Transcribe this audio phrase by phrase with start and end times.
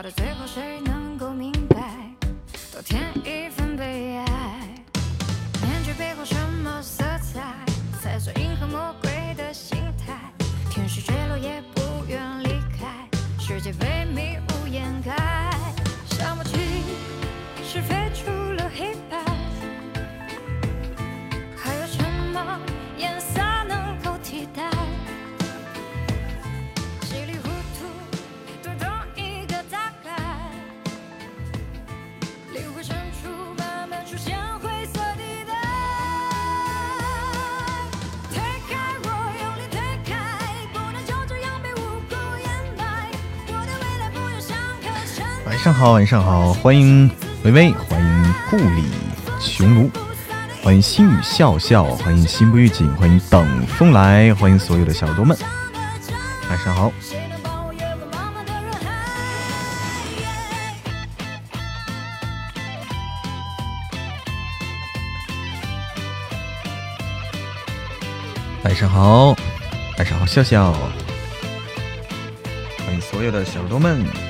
[0.00, 0.99] 笑到最后，谁能
[45.80, 47.10] 好，晚上好，欢迎
[47.42, 48.84] 微微，欢迎故里
[49.40, 49.90] 穹庐，
[50.62, 55.34] 欢迎心语笑笑，欢迎心不预警，欢迎等风来，欢迎所有的小耳朵们，
[56.50, 56.92] 晚上好。
[68.64, 69.34] 晚上好，
[69.96, 70.74] 晚上好，笑笑，
[72.84, 74.29] 欢迎所有的小耳朵们。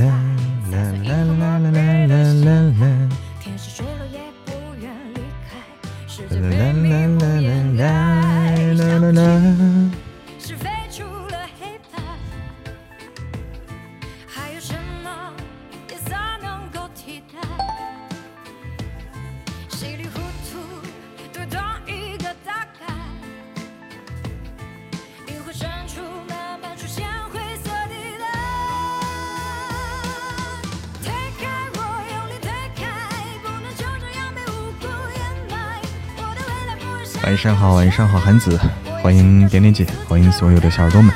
[37.31, 38.59] 晚上好，晚上好，韩子，
[39.01, 41.15] 欢迎点点姐，欢迎所有的小耳朵们。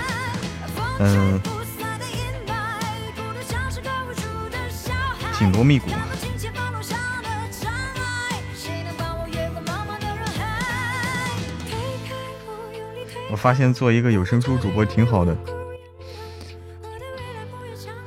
[1.00, 1.42] 嗯，
[5.38, 5.90] 紧锣密鼓，
[13.30, 15.36] 我发现做一个有声书主播挺好的，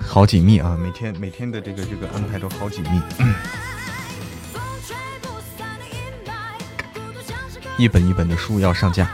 [0.00, 0.78] 好紧密啊！
[0.82, 3.02] 每天每天的这个这个安排都好紧密，
[7.78, 9.08] 一本一本的书要上架。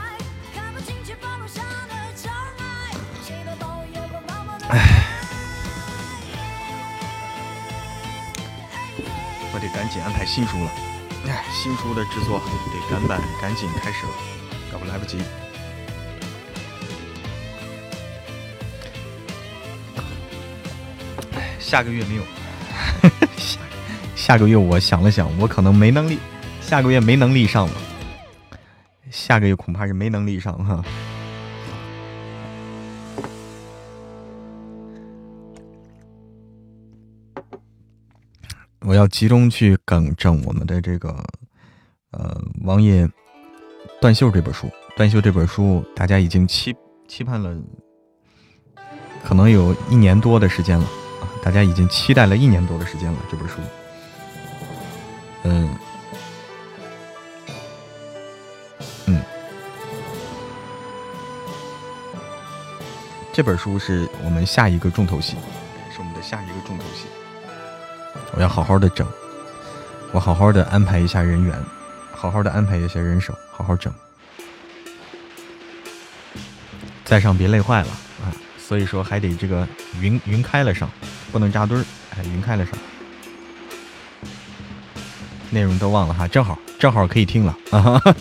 [9.53, 10.71] 我得赶紧安排新书了，
[11.27, 14.11] 哎，新书的制作得赶版，赶紧开始了，
[14.73, 15.19] 要不来不及。
[21.35, 22.23] 哎下个月没有，
[23.37, 23.59] 下
[24.15, 26.17] 下个月我想了想，我可能没能力，
[26.61, 27.73] 下个月没能力上了，
[29.25, 30.85] 下个月恐怕是没能力上哈。
[38.81, 41.09] 我要集中去更正我们的这个
[42.11, 43.09] 呃王爷
[43.99, 44.69] 断袖这本书。
[44.95, 46.75] 断袖这本书，大家已经期
[47.07, 47.51] 期盼了，
[49.23, 51.25] 可能有一年多的时间了啊！
[51.41, 53.55] 大家已经期待了一年多的时间了这本书。
[55.45, 55.75] 嗯，
[63.35, 65.35] 这本书是我们下一个重头戏，
[65.93, 67.05] 是我们的下一个重头戏。
[68.31, 69.05] 我要好好的整，
[70.13, 71.53] 我好好的安排一下人员，
[72.13, 73.93] 好好的安排一下人手，好好整。
[77.03, 77.89] 再上别累坏了
[78.23, 78.31] 啊！
[78.57, 79.67] 所以说还得这个
[79.99, 80.89] 云云开了上，
[81.29, 81.83] 不能扎堆儿，
[82.15, 82.73] 哎，云开了上。
[85.49, 88.15] 内容都忘了哈，正好正好可以听了啊哈哈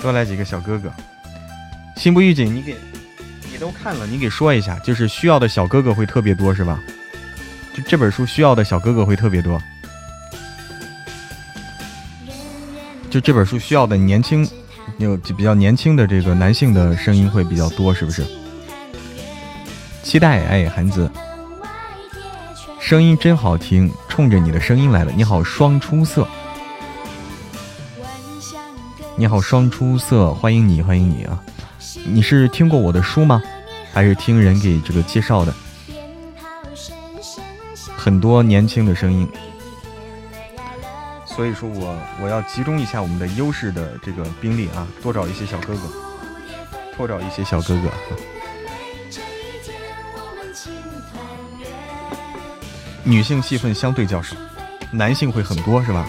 [0.00, 0.92] 多来几个小哥哥，
[1.96, 2.76] 心不预警，你给
[3.50, 6.78] 你都看了，你给说一下，就是需要的小哥哥会特别多是吧？
[7.74, 9.60] 就这本书需要的小哥哥会特别多。
[13.10, 14.48] 就这本书需要的年轻，
[14.98, 18.24] 有就比较年轻的这个男性的声音会比较多，是不是？
[20.02, 21.10] 期待哎，韩子，
[22.78, 25.12] 声音真好听，冲着你的声音来了。
[25.16, 26.26] 你好，双出色。
[29.18, 31.42] 你好，双出色，欢迎你，欢迎你啊！
[32.06, 33.42] 你是听过我的书吗？
[33.92, 35.52] 还是听人给这个介绍的？
[37.96, 39.28] 很多年轻的声音，
[41.26, 45.80] 所以说我我要集中一下我们的优势的这个兵力啊，多找一些小哥哥，
[46.96, 47.90] 多找一些小哥哥。
[53.02, 54.36] 女性戏份相对较少，
[54.92, 56.08] 男性会很多是吧？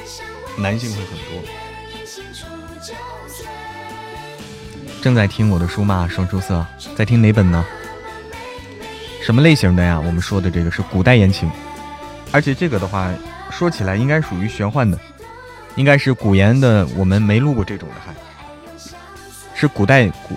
[0.60, 1.50] 男性会很多。
[5.02, 6.08] 正在听我的书吗？
[6.10, 6.66] 双出色，
[6.96, 7.66] 在听哪本呢？
[9.24, 10.00] 什么类型的呀？
[10.00, 11.50] 我们说的这个是古代言情，
[12.32, 13.12] 而且这个的话
[13.52, 15.00] 说起来应该属于玄幻的，
[15.76, 16.88] 应该是古言的。
[16.96, 18.14] 我们没录过这种的，还
[19.56, 20.36] 是古代古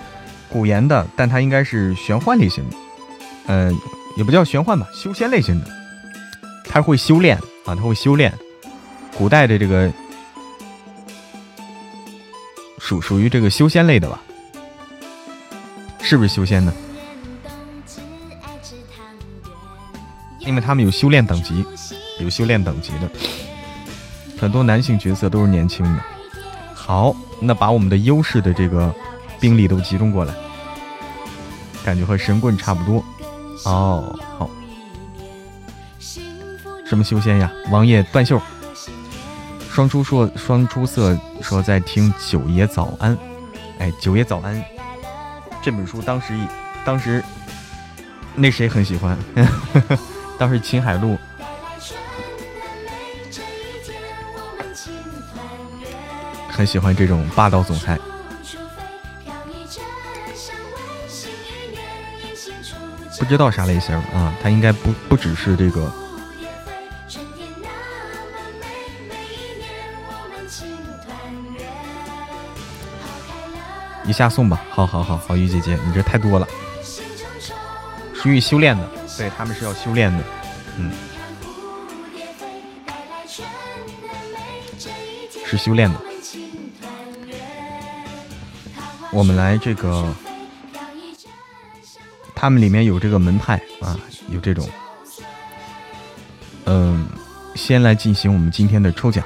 [0.49, 2.75] 古言的，但它应该是玄幻类型的，
[3.47, 3.77] 嗯，
[4.15, 5.67] 也不叫玄幻吧，修仙类型的。
[6.65, 8.33] 他会修炼啊，他会修炼，
[9.17, 9.91] 古代的这个
[12.79, 14.21] 属属于这个修仙类的吧？
[16.03, 16.71] 是不是修仙呢？
[20.39, 21.65] 因为他们有修炼等级，
[22.19, 23.09] 有修炼等级的，
[24.37, 26.03] 很多男性角色都是年轻的。
[26.75, 28.93] 好，那把我们的优势的这个
[29.39, 30.33] 兵力都集中过来，
[31.85, 33.03] 感觉和神棍差不多。
[33.63, 34.49] 哦，好。
[36.85, 37.49] 什么修仙呀？
[37.71, 38.39] 王爷断袖，
[39.71, 43.17] 双出说双出色说在听九爷早安，
[43.79, 44.61] 哎，九爷早安，
[45.63, 46.37] 这本书当时
[46.83, 47.23] 当时
[48.35, 49.17] 那谁很喜欢，
[50.37, 51.17] 当时秦海璐
[56.49, 57.97] 很喜欢这种霸道总裁，
[63.17, 64.33] 不知道啥类型啊？
[64.43, 66.02] 他应该不不只是这个。
[74.13, 76.47] 下送吧，好好好好，鱼姐姐，你这太多了，
[78.13, 80.23] 属于修炼的，对他们是要修炼的，
[80.77, 80.91] 嗯，
[85.45, 85.99] 是修炼的。
[89.11, 90.11] 我们来这个，
[92.33, 93.99] 他们里面有这个门派啊，
[94.29, 94.67] 有这种，
[96.65, 97.07] 嗯，
[97.53, 99.23] 先来进行我们今天的抽奖，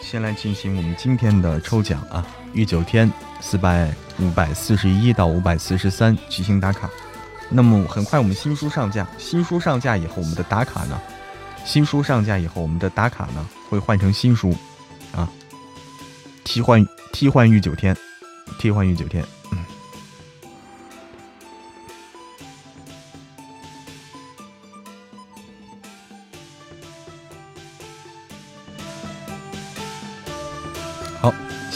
[0.00, 3.10] 先来进行我们今天的抽奖啊，玉九天。
[3.42, 6.90] 四百五百四十一到五百四十三骑行打卡，
[7.48, 11.00] 那么很快我们新书上架，新书上架以后，我们的打卡呢？
[11.64, 14.54] 新书上架以后，我们的打卡呢会换成新书，
[15.16, 15.26] 啊，
[16.44, 17.96] 替换替换御九天，
[18.58, 19.24] 替换御九天。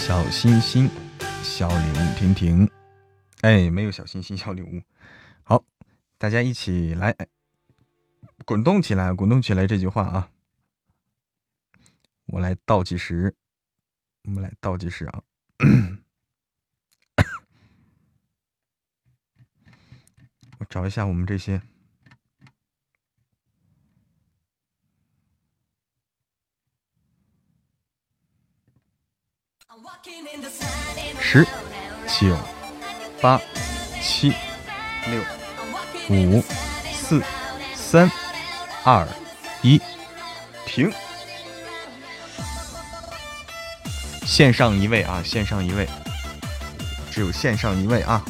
[0.07, 0.91] 小心心。
[1.43, 2.71] 小礼物，婷婷，
[3.41, 4.83] 哎，没有小心心，小礼物。
[5.43, 5.65] 好，
[6.19, 7.17] 大家一起来，
[8.45, 9.67] 滚动起来，滚动起来。
[9.67, 10.31] 这句话啊，
[12.27, 13.35] 我来倒计时，
[14.25, 15.23] 我们来倒计时啊。
[20.59, 21.63] 我找一下我们这些。
[31.21, 31.47] 十、
[32.07, 32.37] 九、
[33.21, 33.41] 八、
[34.03, 34.33] 七、
[35.09, 35.21] 六、
[36.11, 36.43] 五、
[36.93, 37.23] 四、
[37.75, 38.11] 三、
[38.85, 39.07] 二、
[39.62, 39.81] 一，
[40.67, 40.93] 停。
[44.25, 45.88] 线上一位啊，线上一位，
[47.11, 48.25] 只有线上一位啊。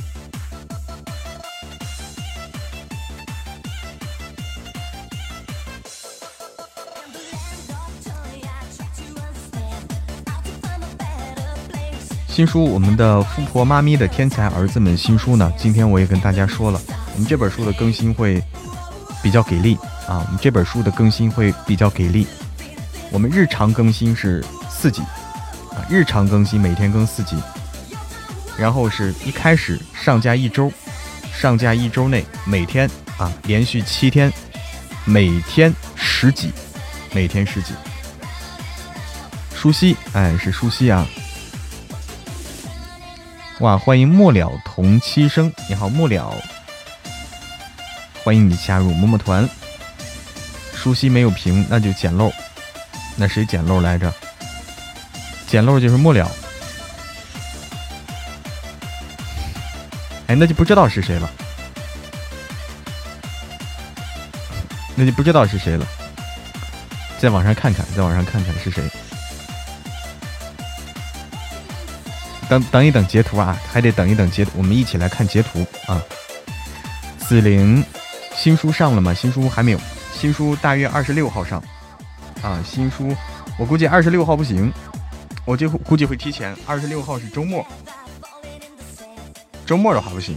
[12.35, 15.53] 新书，我们的富婆妈咪的天才儿子们新书呢？
[15.57, 16.81] 今天我也跟大家说了，
[17.15, 18.43] 我们这本书的更新会
[19.23, 19.77] 比较给力
[20.09, 20.19] 啊！
[20.27, 22.27] 我们这本书的更新会比较给力。
[23.13, 25.01] 我们日常更新是四集
[25.71, 27.37] 啊，日常更新每天更四集，
[28.59, 30.73] 然后是一开始上架一周，
[31.33, 34.33] 上架一周内每天啊连续七天，
[35.05, 36.51] 每天十集，
[37.13, 37.75] 每天十集。
[39.55, 41.07] 舒西，哎，是舒西啊。
[43.61, 46.35] 哇，欢迎末了同期生，你好末了，
[48.25, 49.49] 欢迎你加入么么团。
[50.75, 52.33] 舒西没有屏，那就捡漏。
[53.15, 54.13] 那谁捡漏来着？
[55.47, 56.29] 捡漏就是末了。
[60.27, 61.31] 哎，那就不知道是谁了。
[64.97, 65.87] 那就不知道是谁了。
[67.21, 68.83] 在网上看看，在网上看看是谁。
[72.49, 76.03] 等等一等截图啊，还得等一等截图，我们一起来看截图啊。
[77.19, 77.83] 紫菱
[78.35, 79.15] 新书上了吗？
[79.15, 79.81] 新书还没有，
[80.13, 81.63] 新书大约二十六号上
[82.43, 82.63] 啊。
[82.65, 83.15] 新书
[83.59, 84.73] 我估计二十六号不行，
[85.45, 86.55] 我就估计会提前。
[86.67, 87.67] 二十六号是周末，
[89.65, 90.37] 周末的话不行，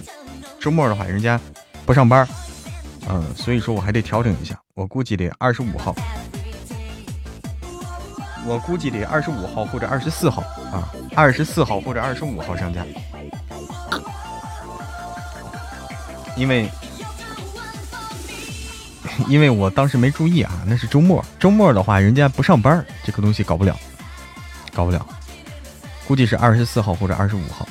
[0.60, 1.40] 周末的话人家
[1.86, 2.28] 不上班，
[3.10, 4.58] 嗯，所以说我还得调整一下。
[4.74, 5.96] 我估计得二十五号，
[8.46, 10.42] 我估计得二十五号或者二十四号
[10.72, 12.86] 啊，二十四号或者二十五号上架，
[16.36, 16.70] 因为。
[19.28, 21.26] 因为我当时没注意啊，那是周末。
[21.40, 23.76] 周末的话，人家不上班，这个东西搞不了，
[24.76, 25.04] 搞不了。
[26.08, 27.68] 估计是二十四号或者二十五号。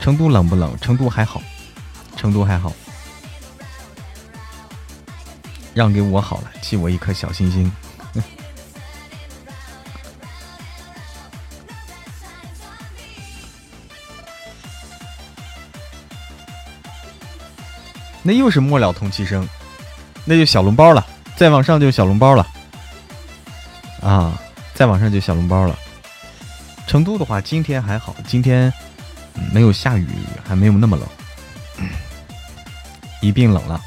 [0.00, 0.74] 成都冷不冷？
[0.80, 1.42] 成都还好，
[2.16, 2.72] 成都还好。
[5.74, 7.70] 让给我好了，寄我一颗小心心。
[18.22, 19.48] 那又是末了同期声。
[20.24, 22.46] 那就小笼包了，再往上就小笼包了，
[24.00, 24.40] 啊，
[24.72, 25.76] 再往上就小笼包了。
[26.86, 28.72] 成都的话，今天还好，今天
[29.52, 30.06] 没有下雨，
[30.46, 31.08] 还没有那么冷，
[33.20, 33.80] 一并冷了。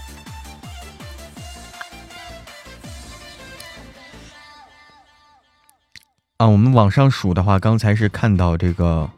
[6.35, 9.09] 啊，我们往上数的话，刚才是看到这个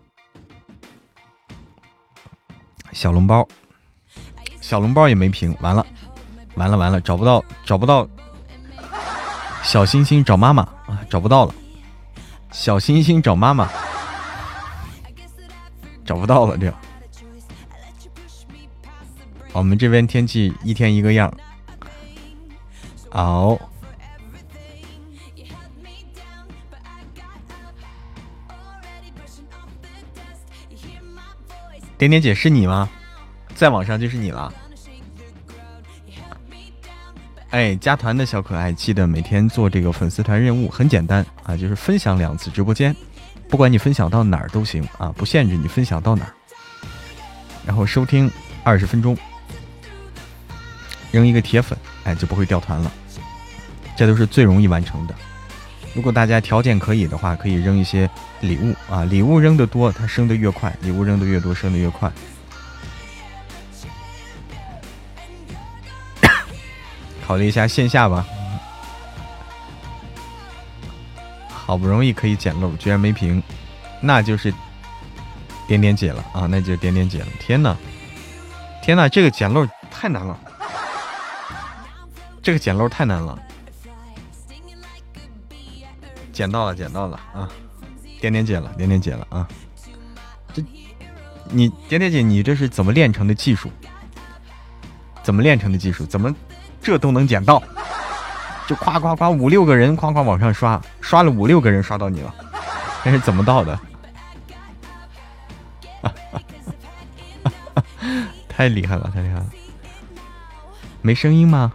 [2.92, 3.48] 小笼包，
[4.68, 5.86] 小笼包也没评，完了。
[6.56, 8.06] 完了完了，找不到找不到，
[9.64, 11.56] 小星星找妈妈啊，找不到了，
[12.52, 13.70] 小星星找妈妈，
[16.04, 16.76] 找不到了这样。
[19.54, 21.34] 我们这边天气一天一个样。
[23.12, 23.58] 哦，
[31.98, 32.90] 点点姐是你吗？
[33.58, 34.54] 再往上就是你了。
[37.50, 42.96] 哎，加团的小可爱，记得每天做这个粉丝团任务，很简单啊，就是分享两次直播间，
[43.50, 46.34] 不管你分享到哪儿都行啊，不限制你分享到哪儿。
[47.66, 48.30] 然后收听
[48.64, 49.18] 二十分钟，
[51.12, 52.92] 扔一个铁粉，哎，就不会掉团了。
[53.96, 55.16] 这都是最容易完成的。
[55.96, 58.08] 如果大家条件可以的话，可以扔一些
[58.42, 62.12] 礼物啊，礼物扔的多，它升的越快；礼物扔的越多，升的越快。
[67.28, 68.26] 考虑一下线下吧，
[71.50, 73.44] 好不容易可以捡漏，居然没屏，
[74.00, 74.54] 那就是
[75.68, 76.48] 点点姐了啊！
[76.50, 77.28] 那就点点姐了。
[77.38, 77.76] 天哪，
[78.82, 80.40] 天哪，这个捡漏太难了，
[82.42, 83.38] 这个捡漏太难了。
[86.32, 87.50] 捡到了，捡到了啊！
[88.22, 89.46] 点点姐了，点点姐了啊！
[90.54, 90.64] 这，
[91.50, 93.70] 你点点姐，你这是怎么练成的技术？
[95.24, 96.06] 怎么练成的技术？
[96.06, 96.34] 怎么？
[96.82, 97.62] 这都能捡到，
[98.68, 102.34] 就夸夸夸五六个人夸夸往上刷，刷了五六个人刷到你了，
[103.04, 103.80] 那是怎么到的？
[108.48, 109.46] 太厉害了，太厉害了！
[111.02, 111.72] 没声音吗？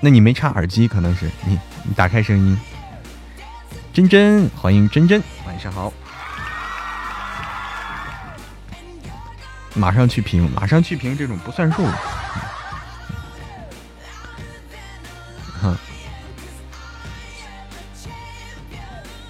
[0.00, 2.58] 那你没插耳机，可能是你你打开声音。
[3.92, 5.92] 真真，欢迎真真，晚上好。
[9.74, 11.86] 马上去评，马上去评，这种不算数。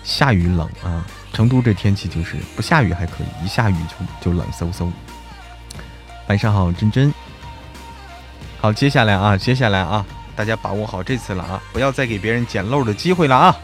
[0.05, 3.77] 下雨冷啊，成都这天气就是不下雨还可以，一下雨
[4.21, 4.91] 就就冷飕飕。
[6.29, 7.13] 晚上好，真真。
[8.61, 10.05] 好，接下来啊，接下来啊，
[10.37, 13.57] 大家把握好这次了啊，不要再给别人捡漏的机会了啊！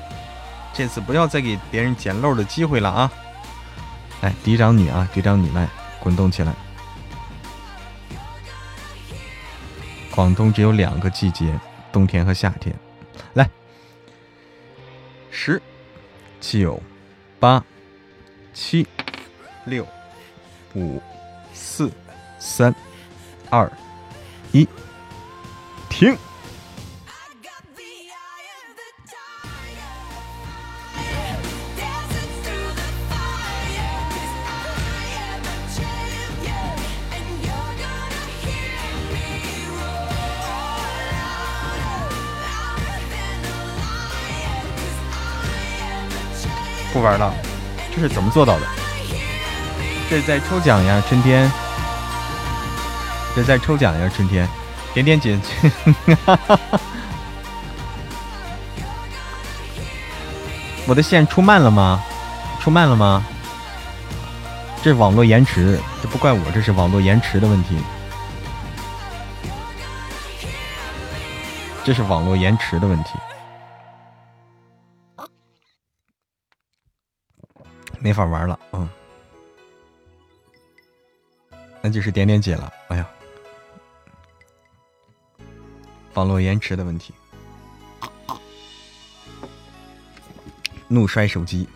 [0.75, 3.11] 这次不要再给别人捡漏的机会了啊！
[4.21, 5.69] 来，嫡长女啊，嫡长女来
[6.01, 6.53] 滚动起来。
[10.11, 11.57] 广东只有两个季节，
[11.93, 12.75] 冬天和夏天。
[13.35, 13.49] 来，
[15.31, 15.61] 十。
[16.41, 16.81] 九、
[17.41, 17.65] 八、
[18.55, 18.87] 七、
[19.65, 19.85] 六、
[20.77, 21.03] 五、
[21.53, 21.91] 四、
[22.39, 22.73] 三、
[23.51, 23.69] 二、
[24.53, 24.67] 一，
[25.91, 26.17] 停。
[46.99, 47.33] 不玩了，
[47.95, 48.67] 这是怎么做到的？
[50.11, 51.49] 这是在抽奖呀，春天。
[53.37, 54.49] 这是在抽奖呀，春天。
[54.93, 55.39] 点点姐，
[60.89, 62.03] 我的线出慢了吗？
[62.61, 63.25] 出慢了吗？
[64.83, 67.79] 这是网络延迟，这不怪我，这是网络延迟的问题。
[71.85, 73.11] 这是网络延迟的问题。
[78.01, 78.89] 没法玩了，嗯，
[81.83, 82.73] 那就是点点姐了。
[82.89, 83.09] 哎呀，
[86.15, 87.13] 网络延迟的问题，
[90.89, 91.69] 怒摔手机。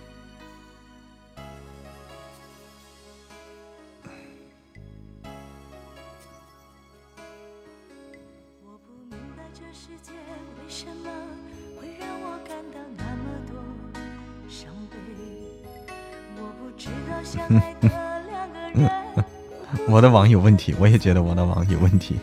[19.93, 22.17] 我的网有问题我也觉得我的网有问题。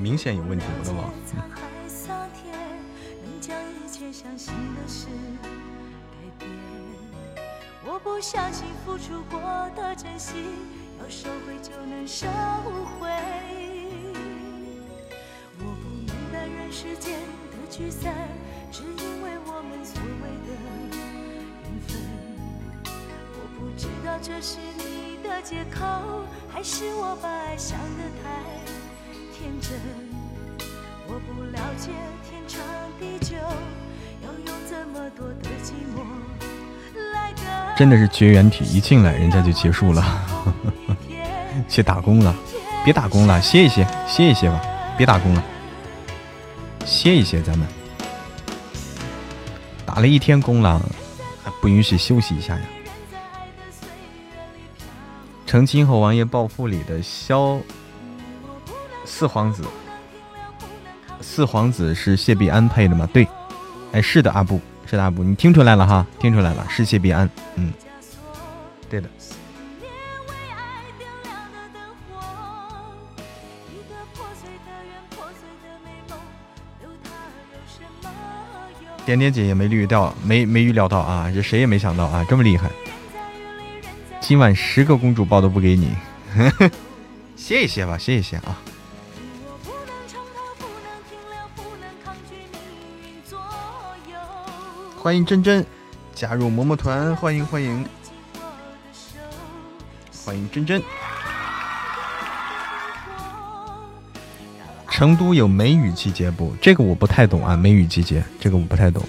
[0.00, 1.12] 明显有问题我的网
[3.22, 5.08] 能将一切相信的事
[6.10, 6.50] 改变
[7.84, 9.38] 我不相信付出过
[9.76, 10.42] 的真心
[10.98, 11.52] 要收回。
[11.62, 12.26] 就能收
[12.98, 13.08] 回。
[15.58, 17.20] 我不明白人世间
[17.50, 18.12] 的聚散
[18.70, 20.52] 只因为我们所谓的
[20.90, 21.90] 缘分。
[23.34, 24.91] 我不知道这是你
[38.12, 40.22] 绝缘体，一进来人家就结束了，
[41.68, 42.34] 去打工了，
[42.84, 44.60] 别打工了，歇一歇，歇一歇吧，
[44.96, 45.42] 别打工了，
[46.84, 47.66] 歇一歇，咱们
[49.86, 50.80] 打了一天工了，
[51.42, 52.62] 还不允许休息一下呀？
[55.52, 57.60] 成亲后，王爷暴富里的萧
[59.04, 59.62] 四皇子，
[61.20, 63.06] 四皇子是谢必安配的吗？
[63.12, 63.28] 对，
[63.92, 64.58] 哎，是的，阿布。
[64.86, 66.06] 是的阿布，你听出来了哈？
[66.18, 67.28] 听出来了，是谢必安。
[67.56, 67.70] 嗯，
[68.88, 69.10] 对的。
[79.04, 81.30] 点点姐也没预料，没没预料到啊！
[81.30, 82.70] 这谁也没想到啊，这么厉害。
[84.22, 85.90] 今晚十个公主抱都不给你，
[87.36, 88.56] 歇一歇吧，歇一歇啊。
[94.96, 95.66] 欢迎真真
[96.14, 97.84] 加入嬷嬷团，欢迎欢迎
[100.24, 100.80] 欢迎真真。
[104.88, 106.54] 成都有梅雨季节不？
[106.62, 109.02] 这个我不太懂啊，梅雨季节这个我不太懂。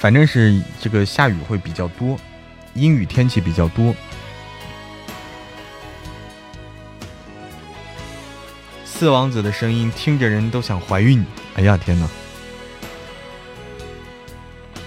[0.00, 2.18] 反正是这个下雨会比较多，
[2.72, 3.94] 阴雨天气比较多。
[8.82, 11.22] 四王子的声音听着人都想怀孕，
[11.54, 12.08] 哎呀天哪！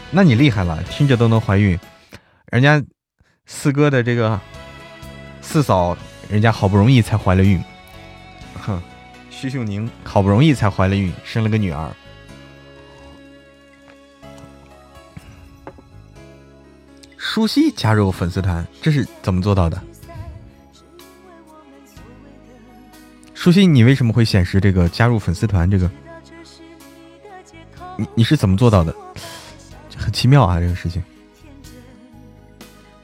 [0.09, 1.79] 那你厉害了，听着都能怀孕。
[2.47, 2.83] 人家
[3.45, 4.41] 四哥的这个
[5.43, 5.95] 四嫂，
[6.27, 7.63] 人家好不容易才怀了孕。
[8.55, 8.81] 哼，
[9.29, 11.91] 徐秀宁好不容易才怀了孕，生了个女儿。
[17.33, 19.81] 舒西加入粉丝团，这是怎么做到的？
[23.33, 25.67] 舒西，你为什么会显示这个加入粉丝团？
[25.67, 25.89] 这个，
[27.97, 28.95] 你你是怎么做到的？
[29.97, 31.03] 很奇妙啊，这个事情。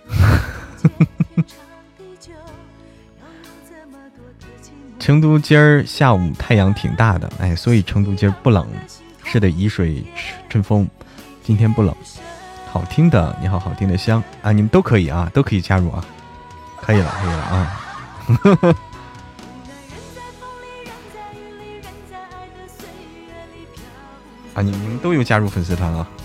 [5.00, 8.68] 成都今儿下午太阳挺大的，哎，所以成都今儿不冷。
[9.24, 10.06] 是的，沂水
[10.48, 10.88] 春风，
[11.42, 11.96] 今天不冷。
[12.72, 16.06] 好听的，你好，好听的香啊，你们都可以啊，都可以加入啊，
[16.80, 17.76] 可以了，可以了啊。
[24.54, 26.08] 啊，你 你们都有加入粉丝团啊。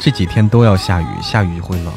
[0.00, 1.92] 这几天都要下雨，下雨会冷。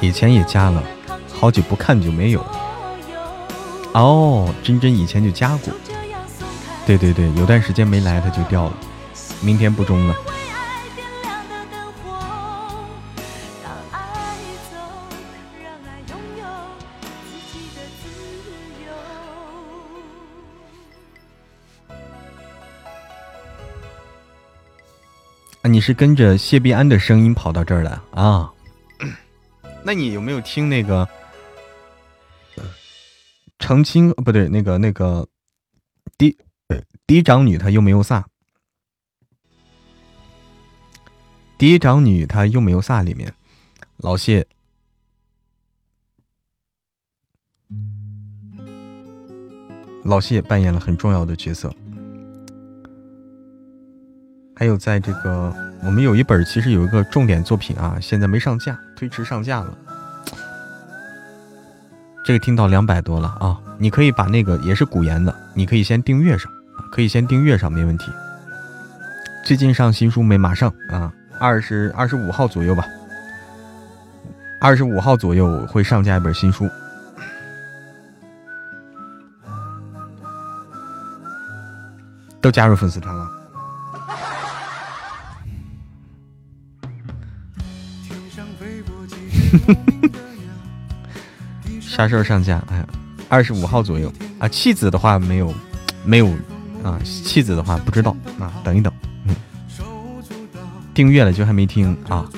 [0.00, 0.82] 以前也加了，
[1.32, 2.44] 好久不看就没有。
[3.94, 5.72] 哦，真真以前就加过。
[6.86, 8.72] 对对对，有段时间没来，他就掉了。
[9.40, 10.14] 明天不中了。
[25.86, 28.50] 是跟着谢必安的声音跑到这儿来啊？
[29.82, 31.06] 那你有没有听那个
[33.58, 34.10] 澄清？
[34.12, 35.28] 不对，那个那个
[36.16, 36.38] 嫡
[37.06, 38.26] 嫡长女她又没有撒。
[41.58, 43.34] 第一长女她又没有撒里面，
[43.98, 44.46] 老谢，
[50.02, 51.70] 老谢扮演了很重要的角色。
[54.56, 59.76] 还有在这个，我们有一本其实有一个重点作品啊，现在没上架，推迟上架了。
[62.24, 66.50] 这个听到两百多了啊，你可以把那个也是古言的，你可以先订阅上，
[66.92, 68.12] 可以先订阅上，没问题。
[69.44, 70.38] 最近上新书没？
[70.38, 72.86] 马上啊，二十二十五号左右吧，
[74.60, 76.70] 二十五号左右会上架一本新书。
[82.40, 83.26] 都加入粉丝团了。
[91.80, 92.62] 啥时候上架？
[92.70, 92.84] 哎，
[93.28, 94.48] 二十五号左右啊。
[94.48, 95.54] 弃子的话没有，
[96.04, 96.26] 没有
[96.82, 96.98] 啊。
[97.04, 98.92] 弃子的话不知道啊，等一等。
[99.26, 99.34] 嗯，
[100.92, 102.28] 订阅了就还没听啊。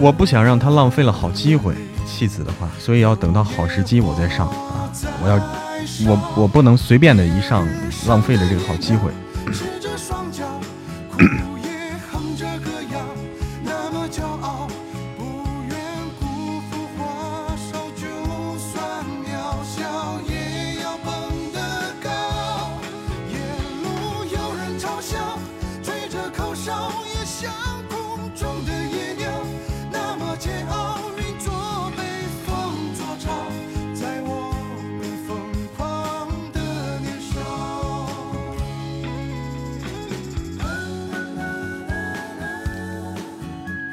[0.00, 1.74] 我不想让他浪费了好机会，
[2.06, 4.92] 弃子的话，所以要等到好时机我再上啊。
[5.22, 5.67] 我要。
[6.06, 7.66] 我我不能随便的一上，
[8.06, 9.10] 浪费了这个好机会。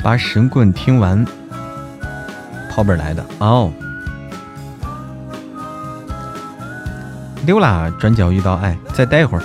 [0.06, 1.26] 把神棍听完，
[2.70, 3.74] 跑本来的哦。
[7.48, 9.44] 溜啦，转角遇到爱，再待会儿。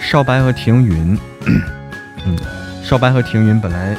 [0.00, 1.18] 少白和庭云，
[2.24, 2.34] 嗯，
[2.82, 3.94] 少白和庭云本来，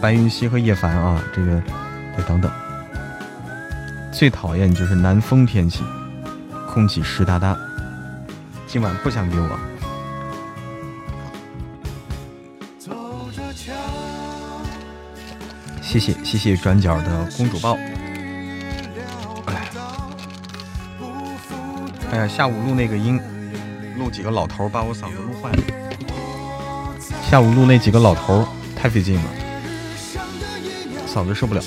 [0.00, 1.60] 白云溪和叶凡啊，这个
[2.16, 2.48] 得等等。
[4.12, 5.82] 最讨厌就是南风天气，
[6.72, 7.58] 空气湿哒哒。
[8.68, 9.58] 今晚不想理我。
[12.78, 12.92] 走
[13.34, 13.72] 着瞧。
[15.82, 17.76] 谢谢谢谢转角的公主抱。
[22.10, 23.20] 哎呀，下午录那个音，
[23.96, 25.58] 录几个老头把我嗓子录坏了。
[27.30, 29.22] 下午录那几个老头太费劲了，
[31.06, 31.62] 嗓子受不了。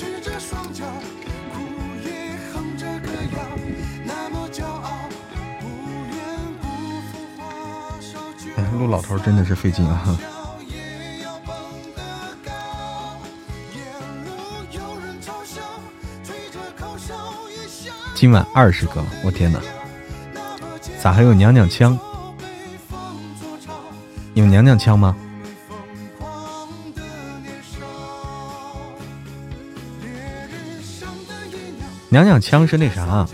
[8.56, 10.18] 哎，录老头真的是费劲啊。
[18.24, 19.60] 今晚二十个，我天哪！
[20.98, 21.98] 咋还有娘娘腔？
[24.32, 25.14] 有娘娘腔吗？
[32.08, 33.28] 娘娘腔是那啥？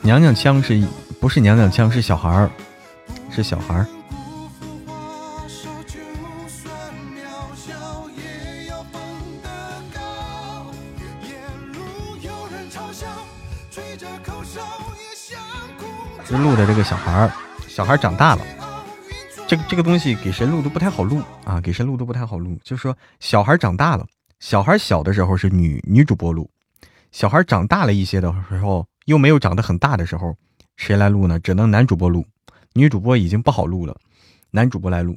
[0.00, 0.80] 娘娘腔是
[1.18, 1.90] 不是娘娘腔？
[1.90, 2.48] 是小孩儿，
[3.32, 3.84] 是小孩儿。
[16.58, 17.32] 的这个小孩儿，
[17.68, 18.42] 小孩儿长大了，
[19.46, 22.58] 这个这个东西给谁录都不太好录啊，给谁录都不太好录。
[22.64, 24.04] 就是说，小孩儿长大了，
[24.40, 26.50] 小孩儿小的时候是女女主播录，
[27.12, 30.36] 小孩儿长大了一些的时候，又没有长得很大的时候，
[30.76, 31.38] 谁来录呢？
[31.38, 32.26] 只能男主播录，
[32.72, 33.96] 女主播已经不好录了，
[34.50, 35.16] 男主播来录。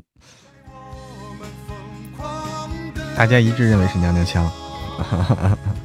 [3.18, 4.48] 大家一致认为是娘娘腔，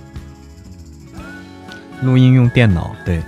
[2.02, 3.22] 录音用电脑，对。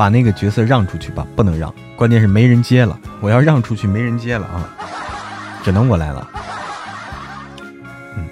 [0.00, 2.98] 把那个角色让出去吧，不能让，关键是没人接了。
[3.20, 4.64] 我要让出去，没人接了啊，
[5.62, 6.26] 只能我来了。
[8.16, 8.26] 嗯，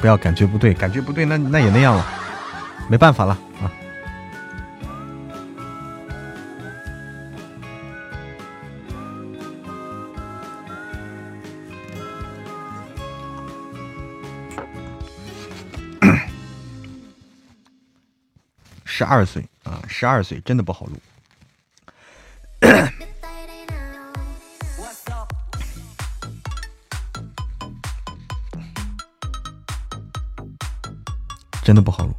[0.00, 2.06] 不要感觉不对，感觉不对，那那也那样了，
[2.88, 3.66] 没办法了啊。
[18.98, 21.00] 十二岁啊，十二岁真的不好录，
[31.62, 32.16] 真的不好录。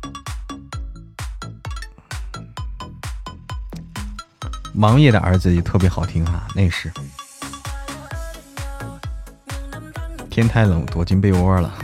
[4.76, 6.90] 王爷的儿子也特别好听哈，那是。
[10.30, 11.78] 天太冷，躲进被窝了。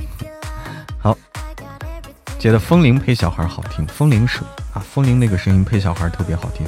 [0.98, 1.18] 好，
[2.40, 4.40] 觉得风铃配小孩好听，风铃是
[4.76, 6.68] 啊，风铃那个声音配小孩特别好听，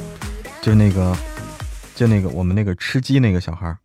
[0.62, 1.14] 就那个，
[1.94, 3.76] 就那个我们那个吃鸡那个小孩，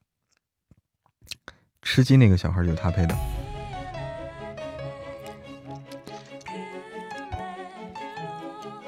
[1.81, 3.13] 吃鸡那个小孩就是他配的。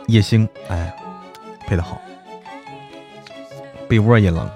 [0.08, 0.96] 叶星，哎，
[1.68, 2.02] 配的好。
[3.90, 4.50] 被窝也冷，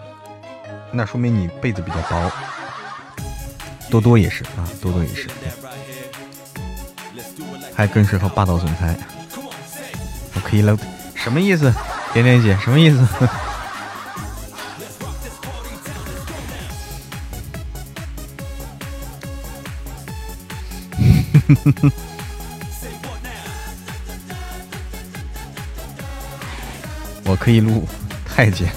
[0.93, 2.31] 那说明你被子比较薄。
[3.89, 5.27] 多多也是啊，多多也是。
[7.75, 8.97] 还更适合霸道总裁，
[10.49, 10.75] 可以了，
[11.13, 11.71] 什么意思？
[12.11, 12.97] 点点姐什么意思？
[27.25, 27.87] 我可以录
[28.25, 28.71] 太监。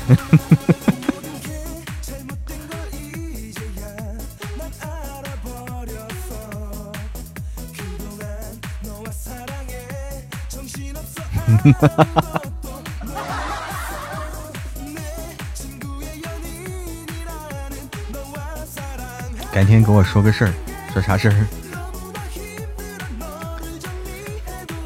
[19.53, 20.53] 改天给我说个事儿，
[20.93, 21.47] 说啥事儿？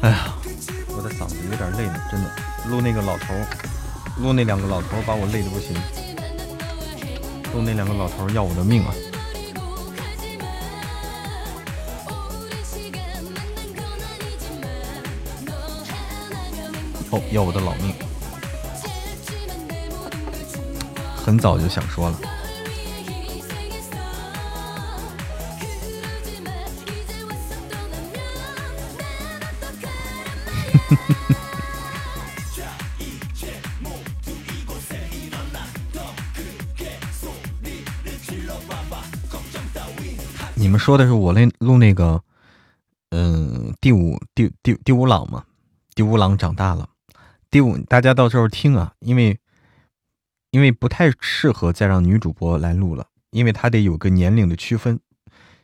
[0.01, 0.33] 哎呀，
[0.95, 2.29] 我的嗓子有点累了，真的。
[2.69, 3.33] 录那个老头，
[4.21, 5.73] 录那两个老头把我累的不行，
[7.53, 8.93] 录那两个老头要我的命啊！
[17.31, 17.93] 要我的老命！
[21.15, 22.19] 很早就想说了。
[40.55, 42.21] 你们说的是我那录那个，
[43.09, 45.43] 嗯，第五第第第五朗吗？
[45.93, 46.87] 第五朗长大了。
[47.49, 49.39] 第五，大家到时候听啊，因为
[50.51, 54.99] 因为不太适合再让女主播来录了，因为她得有个年龄的区分，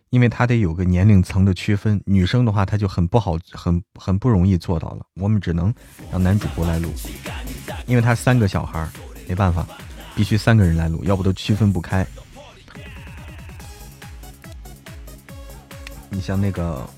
[0.10, 2.02] 因为她得有个年龄层的区分。
[2.06, 5.06] 女生的话，她就很不好，很很不容易做到了。
[5.16, 5.74] 我们只能
[6.10, 6.90] 让男主播来录，
[7.86, 8.90] 因为他三个小孩
[9.28, 9.68] 没办法，
[10.16, 12.08] 必须三个人来录，要不都区分不开。
[16.10, 16.90] 你像那个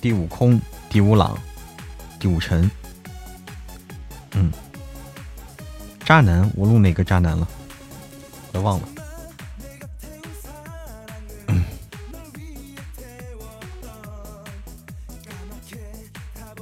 [0.00, 1.38] 第五空、第五朗、
[2.18, 2.70] 第五尘。
[4.32, 4.52] 嗯，
[6.04, 7.48] 渣男，我录哪个渣男了？
[8.48, 8.88] 我都忘了。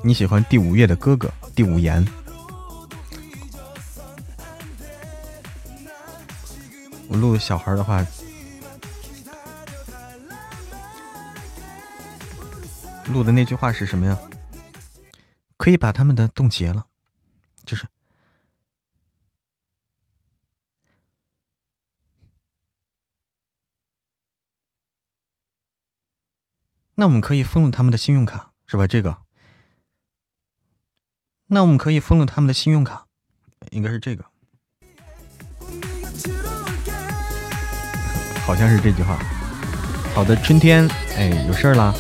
[0.02, 2.07] 你喜欢第五月的哥哥，第五言。
[7.09, 8.07] 我录小孩的话，
[13.07, 14.16] 录的那句话是什么呀？
[15.57, 16.87] 可以把他们的冻结了。
[17.66, 17.85] 就是，
[26.94, 28.87] 那我们可以封了他们的信用卡，是吧？
[28.87, 29.18] 这个，
[31.46, 33.09] 那我们可以封了他们的信用卡，
[33.72, 34.24] 应该是这个，
[38.46, 39.18] 好像是这句话。
[40.14, 41.92] 好的，春天，哎，有事儿啦。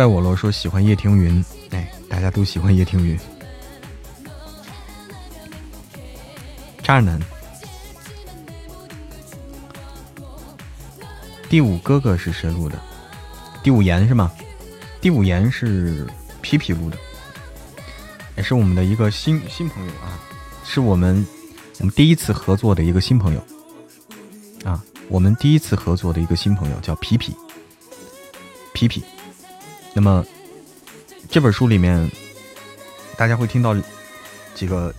[0.00, 0.34] 怪我喽！
[0.34, 3.20] 说喜欢叶听云，哎，大家都喜欢叶听云。
[6.82, 7.20] 渣男，
[11.50, 12.80] 第五哥哥是谁录的？
[13.62, 14.32] 第五言是吗？
[15.02, 16.06] 第五言是
[16.40, 16.96] 皮皮录的，
[18.38, 20.18] 也是我们的一个新新朋友啊，
[20.64, 21.26] 是我们
[21.78, 23.44] 我们第一次合作的一个新朋友
[24.64, 27.36] 啊，我们第一次合作的一个新朋友叫皮皮，
[28.72, 29.04] 皮皮。
[29.92, 30.24] 那么，
[31.28, 32.10] 这本书里面，
[33.16, 33.76] 大家会听到
[34.54, 34.94] 几个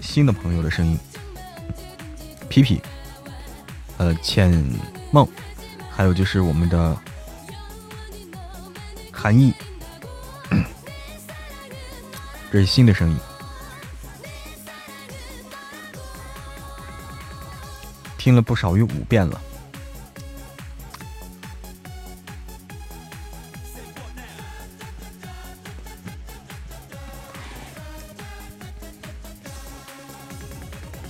[0.00, 0.98] 新的朋友的声音：
[2.48, 2.80] 皮皮，
[3.96, 4.52] 呃，浅
[5.10, 5.26] 梦，
[5.90, 6.96] 还有就是我们的
[9.10, 9.54] 韩毅，
[12.52, 13.18] 这是新的声音，
[18.18, 19.40] 听了不少于五遍了。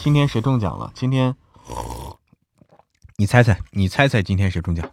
[0.06, 0.92] 今天谁中奖了？
[0.94, 1.34] 今天，
[3.16, 4.88] 你猜猜，你猜猜，今天谁中奖？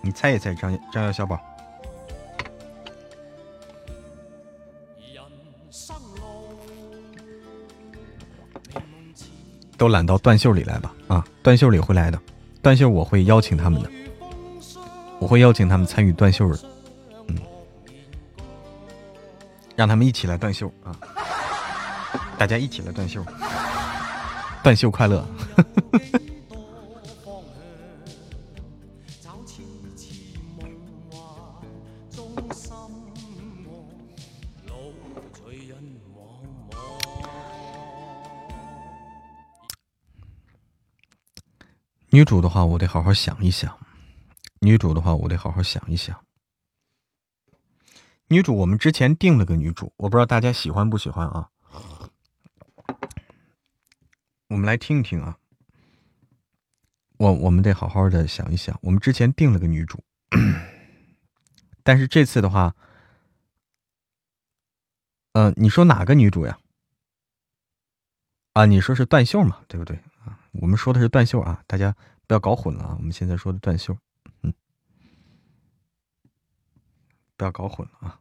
[0.00, 1.38] 你猜一猜，张张耀小宝。
[9.78, 10.92] 都揽到断袖里来吧！
[11.06, 12.20] 啊，断袖里会来的，
[12.60, 13.88] 断袖我会邀请他们的，
[15.20, 16.58] 我会邀请他们参与断袖的，
[17.28, 17.38] 嗯，
[19.76, 20.98] 让他们一起来断袖啊！
[22.42, 23.24] 大家一起来断袖，
[24.64, 25.24] 断袖快乐。
[42.10, 43.78] 女主的话，我得好好想一想。
[44.58, 46.24] 女主的话，我得好好想一想。
[48.26, 51.51] 女主，我们之前定了个女主，我不知道大家喜欢不喜欢啊？
[54.52, 55.38] 我们来听一听啊。
[57.16, 58.78] 我我们得好好的想一想。
[58.82, 60.04] 我们之前定了个女主，
[61.82, 62.76] 但是这次的话，
[65.32, 66.58] 嗯，你说哪个女主呀？
[68.52, 69.64] 啊，你说是断袖嘛？
[69.68, 70.38] 对不对啊？
[70.52, 72.94] 我们说的是断袖啊，大家不要搞混了啊！
[72.98, 73.96] 我们现在说的断袖，
[74.42, 74.52] 嗯，
[77.38, 78.20] 不要搞混了啊！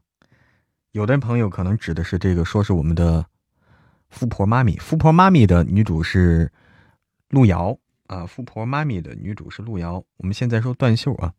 [0.91, 3.26] 有的朋友可能指的是这个，说是我们的
[4.12, 6.52] 富婆妈咪，富婆妈咪的女主是
[7.30, 7.76] 路遥
[8.08, 10.04] 啊，富婆妈咪的女主是路遥。
[10.17, 11.34] 我们现在说断袖啊，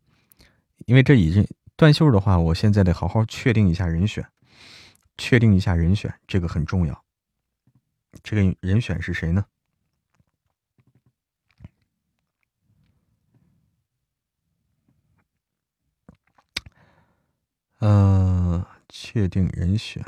[0.85, 4.25] 因为这已经断袖的话，我现在得好好确定一下人选，
[5.17, 7.03] 确定一下人选，这个很重要。
[8.21, 9.45] 这个人选是谁呢？
[17.79, 20.03] 嗯，确定人选。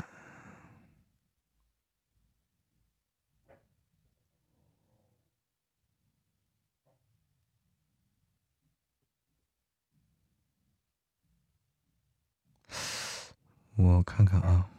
[13.76, 14.70] 我看看啊，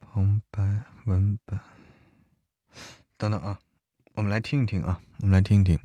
[0.00, 1.60] 旁白文本，
[3.18, 3.58] 等等啊，
[4.14, 5.78] 我们来听一听啊，我们来听一听。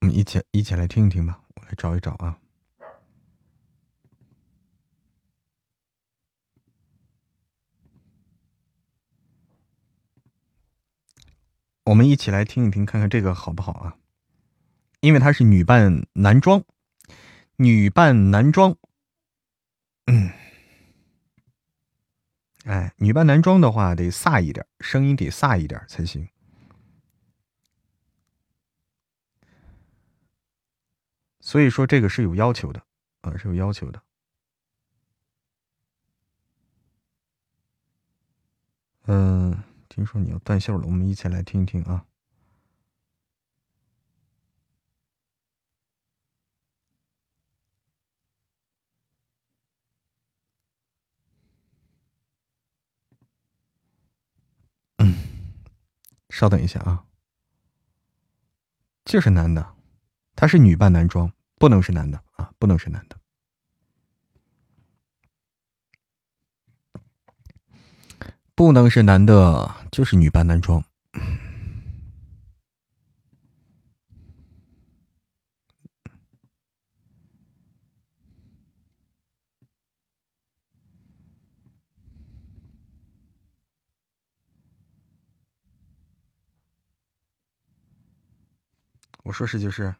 [0.00, 2.38] 我们一起一起来听一听吧，我来找一找啊。
[11.84, 13.96] 我们一起来听一听，看看这个好不好啊？
[15.00, 16.62] 因为它是女扮男装，
[17.56, 18.76] 女扮男装，
[20.06, 20.30] 嗯，
[22.64, 26.28] 哎，女扮男装的话得飒一点，声音得飒一点才行。
[31.40, 32.80] 所以说这个是有要求的，
[33.22, 34.00] 啊，是有要求的。
[39.06, 39.64] 嗯，
[39.94, 42.06] 听说你要断袖了，我们一起来听一听啊。
[54.96, 55.14] 嗯，
[56.30, 57.04] 稍等一下啊，
[59.04, 59.74] 就是男的。
[60.34, 63.20] 他是女扮男装，不能是男的啊，不能是男的，
[68.54, 70.84] 不能是男的，就是女扮男装。
[89.24, 89.94] 我说是就是。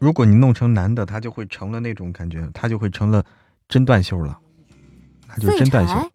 [0.00, 3.24] 如果你弄成男的，他就会成了那种感觉，他就会成了
[3.68, 4.40] 真断袖了，
[5.28, 6.10] 那就真断袖，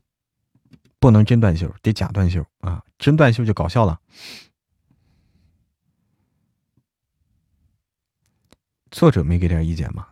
[1.00, 2.84] 不能真断袖，得假断袖啊！
[2.98, 4.02] 真断袖就搞笑了。
[8.90, 10.08] 作者没给点意见吗？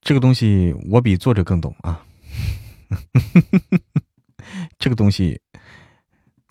[0.00, 2.06] 这个东西我比作者更懂啊！
[4.78, 5.42] 这个东西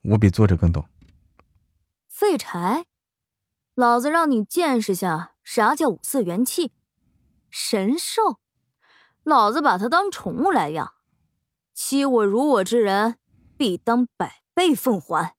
[0.04, 0.88] 我比作者更懂。
[2.08, 2.86] 废柴。
[3.82, 6.72] 老子让你见识下啥叫五色元气，
[7.50, 8.40] 神兽，
[9.24, 10.94] 老子把它当宠物来养，
[11.74, 13.18] 欺我辱我之人，
[13.58, 15.36] 必当百倍奉还。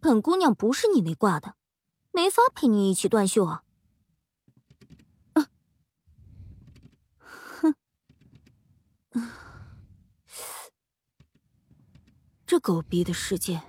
[0.00, 1.54] 本姑娘不是你那挂的，
[2.10, 3.62] 没法陪你一起断袖啊！
[7.52, 7.76] 哼，
[12.44, 13.62] 这狗逼的世界，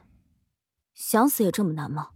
[0.95, 2.09] 想死也这么难吗？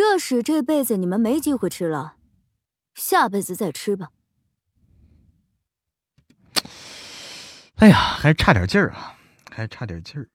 [0.00, 2.14] 热屎这辈子你们没机会吃了，
[2.94, 4.08] 下辈子再吃吧。
[7.74, 9.14] 哎呀，还差点劲儿啊，
[9.50, 10.26] 还差点劲儿，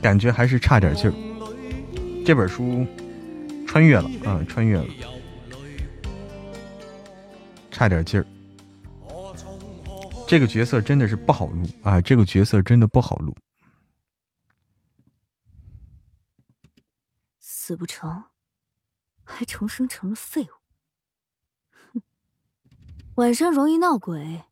[0.00, 2.24] 感觉还是差点劲儿。
[2.24, 2.86] 这本书
[3.66, 4.86] 穿越了啊，穿越了，
[7.72, 8.26] 差点劲儿。
[10.28, 12.00] 这个角色真的是不好录啊！
[12.00, 13.34] 这个角色真的不好录。
[17.70, 18.24] 死不成，
[19.22, 20.48] 还重生成了废物。
[21.92, 22.02] 哼，
[23.14, 24.46] 晚上容易闹鬼，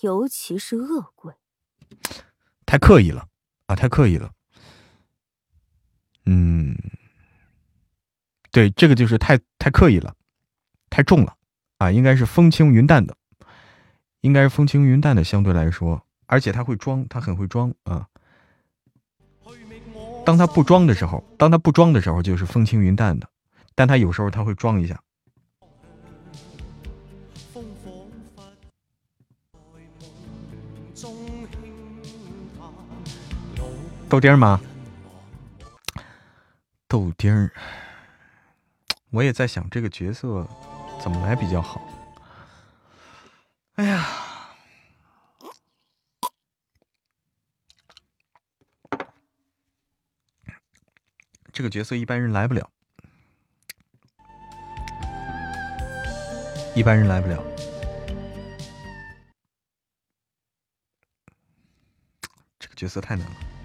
[0.00, 1.34] 尤其是恶鬼。
[2.66, 3.28] 太刻意了
[3.66, 3.76] 啊！
[3.76, 4.32] 太刻意了。
[6.24, 6.76] 嗯，
[8.50, 10.16] 对，这个就是太太刻意了，
[10.90, 11.36] 太重了
[11.78, 11.92] 啊！
[11.92, 13.16] 应该是风轻云淡的，
[14.22, 18.08] 应该是风轻云淡的，相对来说，而且他会装，他很会装啊。
[20.26, 23.28] 当他不装的时候，当他不装的时候，就是风轻云淡的，
[23.76, 25.00] 但他有时候他会装一下。
[34.08, 34.60] 豆丁儿吗？
[36.88, 37.52] 豆丁儿，
[39.10, 40.44] 我也在想这个角色
[41.00, 41.80] 怎么来比较好。
[43.76, 44.04] 哎呀。
[51.56, 52.70] 这个角色一般人来不了，
[56.74, 57.42] 一般人来不了，
[62.58, 63.55] 这个角色太难了。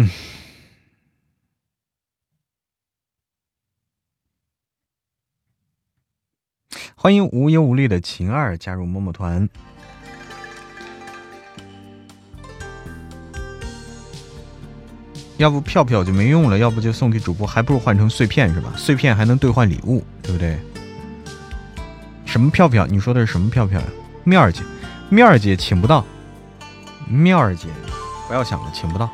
[0.00, 0.08] 嗯，
[6.94, 9.46] 欢迎无忧无虑的晴儿加入默默团。
[15.36, 18.72] 要不票票就没用了，要不就送给主播，还不如换成碎片是吧？
[18.76, 20.58] 碎片还能兑换礼物，对不对？
[22.24, 22.86] 什么票票？
[22.86, 23.86] 你说的是什么票票呀？
[24.24, 24.62] 面儿姐，
[25.10, 26.06] 面儿姐请不到，
[27.06, 27.68] 面儿姐
[28.28, 29.10] 不要想了，请不到。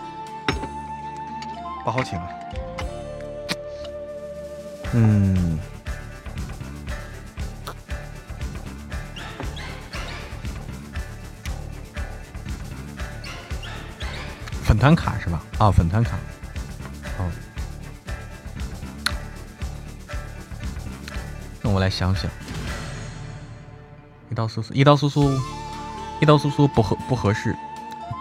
[1.86, 2.28] 不好请啊，
[4.92, 5.56] 嗯，
[14.64, 15.40] 粉团卡是吧？
[15.58, 16.16] 啊，粉团卡，
[17.18, 17.30] 哦，
[21.62, 22.28] 那我来想想，
[24.28, 25.30] 一刀苏苏，一刀苏苏，
[26.20, 27.54] 一刀苏苏不合不合适，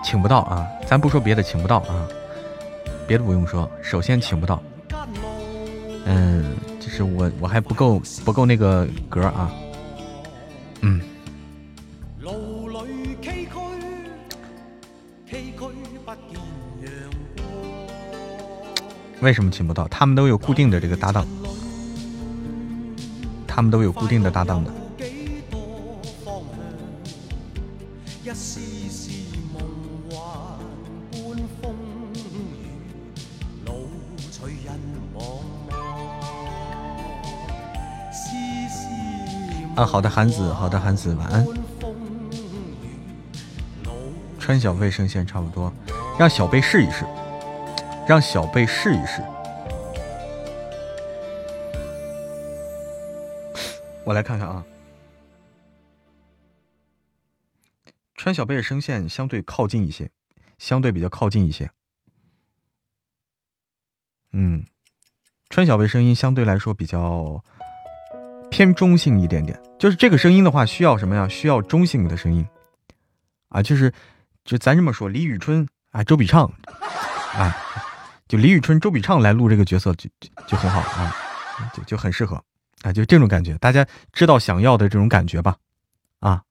[0.03, 2.07] 请不到啊，咱不说别的，请不到啊。
[3.08, 4.62] 别的不用说，首先请不到，
[6.06, 9.51] 嗯，就是我我还不够不够那个格啊，
[10.82, 11.01] 嗯。
[19.22, 19.88] 为什么请不到？
[19.88, 21.26] 他们都有固定的这个搭档，
[23.47, 24.72] 他们都有固定的搭档的。
[39.86, 41.46] 好的，韩子，好的，韩子，晚安。
[44.40, 45.74] 穿小贝声线差不多，
[46.20, 47.06] 让小贝试一试，
[48.08, 49.24] 让小贝试一试。
[54.06, 54.64] 我来看看啊，
[58.14, 60.12] 穿小贝的声线相对靠近一些，
[60.60, 61.72] 相对比较靠近一些。
[64.32, 64.66] 嗯，
[65.50, 67.44] 穿小贝声音相对来说比较。
[68.50, 71.28] 偏中性一点点，就是这个声音的话，需要什么呀？
[71.28, 72.46] 需要中性的声音，
[73.50, 73.91] 啊，就是，
[74.46, 76.50] 就咱这么说，李宇春啊，周笔畅，
[77.34, 77.56] 啊，
[78.28, 81.14] 就李宇春、周笔畅来录这个角色就就就很好啊，
[81.74, 82.41] 就就很适合
[82.84, 85.58] 啊，就这种感觉，大家知道想要的这种感觉吧？
[86.20, 86.41] 啊，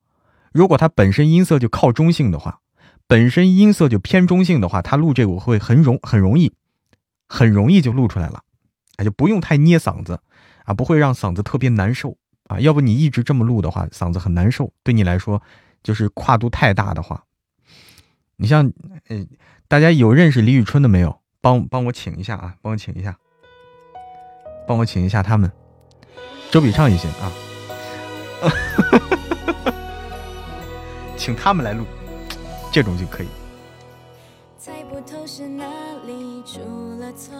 [0.53, 2.59] 如果他本身音色就靠中性的话，
[3.07, 6.53] 本身音色就偏中性的话，他录这个会很容很容易，
[7.27, 8.43] 很容易就录出来了，
[8.97, 10.19] 啊，就不用太捏嗓子。
[10.65, 12.59] 啊，不会让嗓子特别难受啊！
[12.59, 14.71] 要不你一直这么录的话，嗓子很难受。
[14.83, 15.41] 对你来说，
[15.81, 17.23] 就是跨度太大的话，
[18.35, 18.71] 你像，
[19.07, 19.25] 呃，
[19.67, 21.21] 大家有认识李宇春的没有？
[21.41, 22.55] 帮帮我请一下啊！
[22.61, 23.15] 帮我请一下，
[24.67, 25.51] 帮我请一下他们，
[26.51, 27.31] 周笔畅也行啊，
[31.15, 31.85] 请他们来录，
[32.71, 33.27] 这种就可以。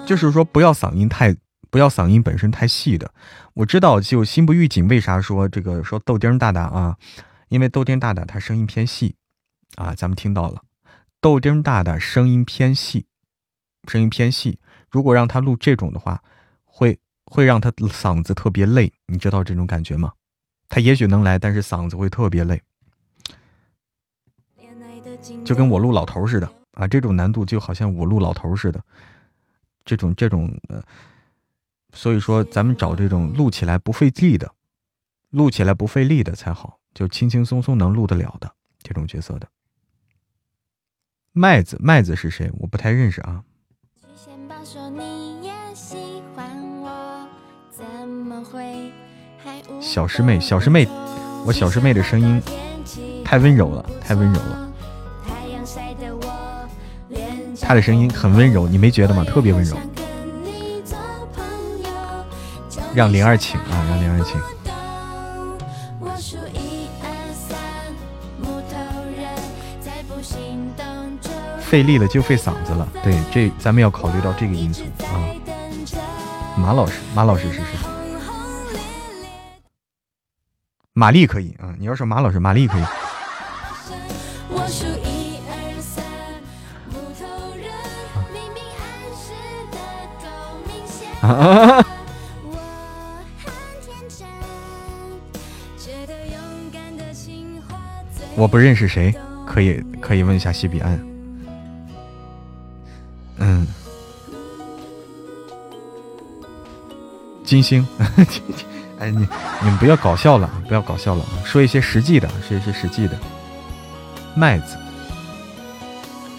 [0.05, 1.35] 就是说，不要嗓音太，
[1.75, 3.13] 不要嗓音本身太细的。
[3.53, 6.97] 我知道，就心不预警，为啥说这个说豆丁大大啊？
[7.49, 9.17] 因为豆丁大大他声音偏细
[9.75, 10.61] 啊，咱们听到了，
[11.19, 13.07] 豆丁大大声音偏细，
[13.89, 14.57] 声音偏细。
[14.89, 16.23] 如果让他录这种的话，
[16.63, 20.13] 会会让他嗓子特别累，你知道这种感觉吗？
[20.69, 22.61] 他也许能来，但是嗓子会特别累，
[25.43, 26.87] 就跟我录老头似的啊！
[26.87, 28.81] 这种难度就好像我录老头似的，
[29.83, 30.81] 这种这种呃，
[31.95, 34.51] 所以说咱们找这种录起来不费力的，
[35.31, 38.51] 录起来不费力的才好，就轻轻松松能录得了的
[38.83, 39.47] 这种角色的。
[41.31, 42.51] 麦子麦子是谁？
[42.59, 43.43] 我不太认识啊。
[49.81, 50.87] 小师妹，小师妹，
[51.45, 52.41] 我小师妹的声音
[53.23, 54.71] 太温柔了，太温柔了。
[57.61, 59.23] 她的声音很温柔，你没觉得吗？
[59.23, 59.77] 特别温柔。
[62.95, 64.41] 让灵儿请啊，让灵儿请。
[71.59, 75.19] 费力了就费嗓子了，对，这咱们要考虑到这个因素啊。
[76.55, 77.65] 马老师，马老师是谁？
[80.93, 82.83] 玛丽可以啊，你要说马老师，玛丽可以。
[91.21, 91.83] 啊！
[98.35, 99.13] 我不认识谁，
[99.45, 100.99] 可以可以问一下西比安。
[103.37, 103.65] 嗯，
[107.43, 107.85] 金星。
[108.99, 109.27] 哎，你
[109.61, 113.17] 你们不要搞笑了，不要搞笑了，说一些实际的，说一些实际的。
[114.35, 114.77] 麦子，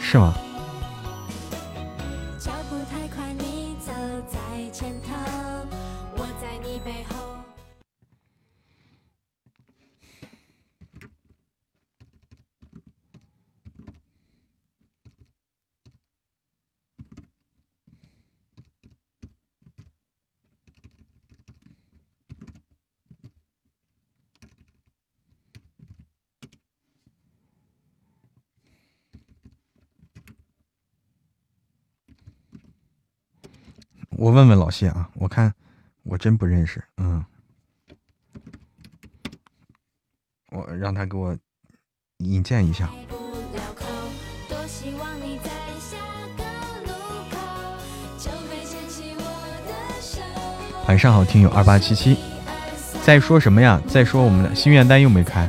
[0.01, 0.35] 是吗？
[34.19, 35.53] 我问问老谢啊，我看
[36.03, 37.23] 我真不认识，嗯，
[40.51, 41.37] 我让他给我
[42.19, 42.91] 引荐一下。
[50.89, 52.17] 晚上好，听友二八七七，
[53.05, 53.79] 在说什么呀？
[53.87, 55.47] 在说我们的心愿单又没开，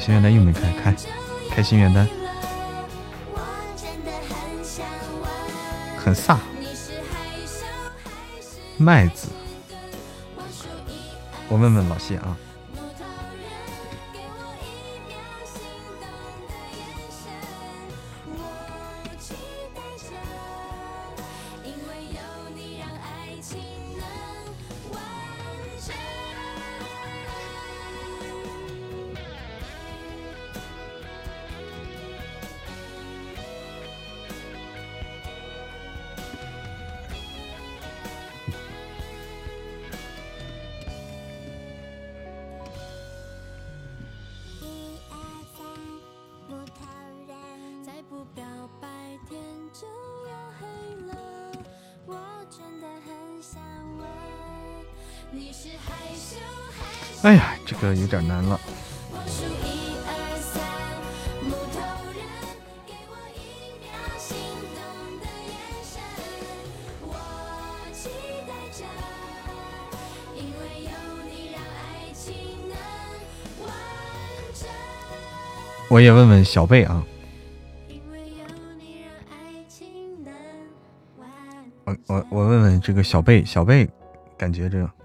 [0.00, 0.96] 心愿单又没开，开
[1.50, 2.08] 开心愿单，
[5.96, 6.36] 很飒。
[8.82, 9.28] 麦子，
[11.48, 12.36] 我问问老谢啊。
[58.12, 58.60] 点难了。
[75.88, 77.02] 我也问问小贝啊。
[81.84, 83.88] 我我我问问这个小贝，小贝
[84.36, 84.86] 感觉这。
[84.86, 85.01] 卡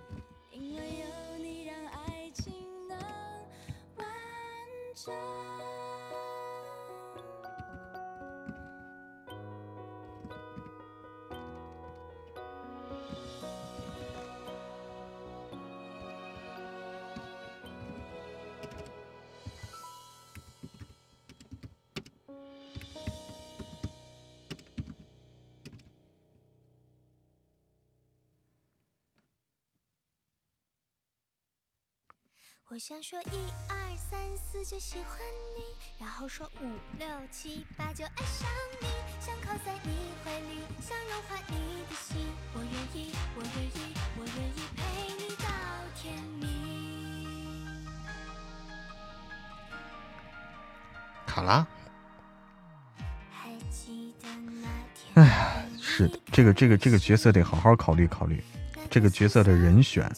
[56.57, 58.43] 这个这个角色得好好考虑考虑，
[58.89, 60.11] 这个角色的人选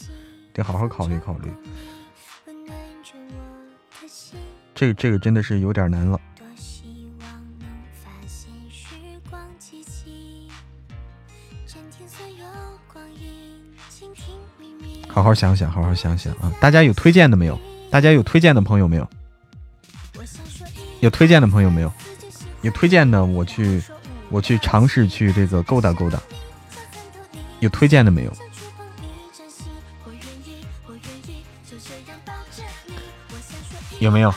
[0.53, 1.51] 得好好考虑考虑。
[4.73, 6.17] 这个这个真的是有点难了。
[15.09, 16.49] 好好想想，好好想想啊！
[16.61, 17.59] 大家有推荐的没有？
[17.91, 19.05] 大家有推荐的朋友没有？
[21.01, 21.91] 有推荐的朋友没有？
[22.61, 23.81] 有推荐的，我去，
[24.29, 26.19] 我去尝试去这个勾搭勾搭。
[27.59, 28.33] 有推荐的没有？
[33.99, 34.33] 有没有？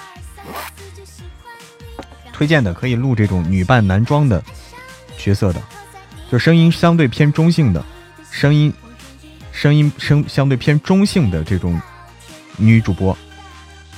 [2.33, 4.43] 推荐的可以录这种女扮男装的
[5.17, 5.63] 角色的，
[6.29, 7.85] 就声音相对偏中性的，
[8.33, 8.73] 声音，
[9.53, 11.81] 声音声相对偏中性的这种
[12.57, 13.17] 女主播，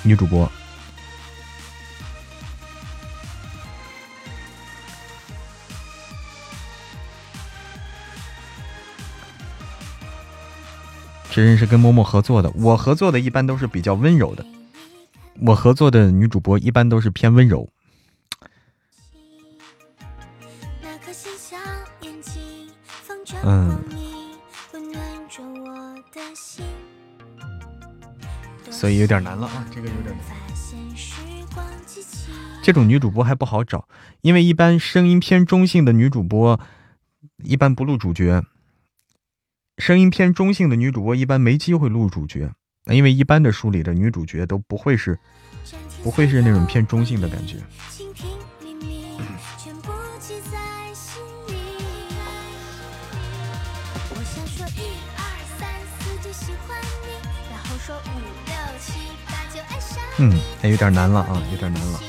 [0.03, 0.51] 女主播。
[11.35, 14.47] 这人是跟默默合作的，我合作的一般都是比较温柔的，
[15.41, 17.69] 我合作的女主播一般都是偏温柔。
[23.43, 23.77] 嗯，
[28.71, 30.25] 所以有点难了啊，这个有点难。
[32.63, 33.89] 这种女主播还不好找，
[34.21, 36.61] 因为一般声音偏中性的女主播
[37.43, 38.45] 一般不录主角。
[39.79, 42.49] 声音偏中性的女主播一般没机会录主角，
[42.87, 45.19] 因为一般的书里的女主角都不会是，
[46.03, 47.57] 不会是那种偏中性的感觉。
[60.17, 62.01] 嗯，还有点难了啊，有点难了。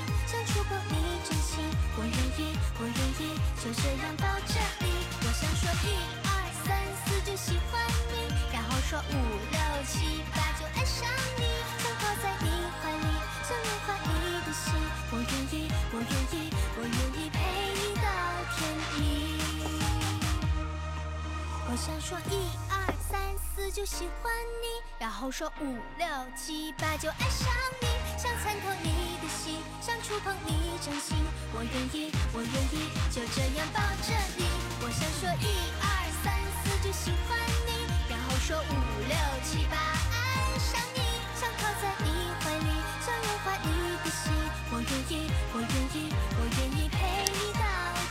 [23.85, 24.33] 喜欢
[24.63, 27.47] 你，然后说五六七八就爱上
[27.79, 27.85] 你，
[28.17, 28.89] 想参透你
[29.21, 31.15] 的心，想触碰你掌心。
[31.53, 34.45] 我愿意，我愿意，就这样抱着你。
[34.81, 35.85] 我想说一二
[36.23, 36.33] 三
[36.63, 38.73] 四就喜欢你，然后说五
[39.05, 40.99] 六七八爱上你，
[41.37, 42.09] 想靠在你
[42.41, 42.73] 怀里，
[43.05, 43.69] 想融化你
[44.03, 44.33] 的心。
[44.71, 46.09] 我愿意，我愿意，
[46.39, 46.97] 我愿意陪
[47.31, 47.61] 你到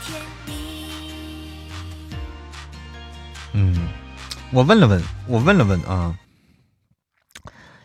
[0.05, 0.55] 天明。
[3.57, 3.84] 嗯，
[4.51, 6.17] 我问了问，我问了问啊。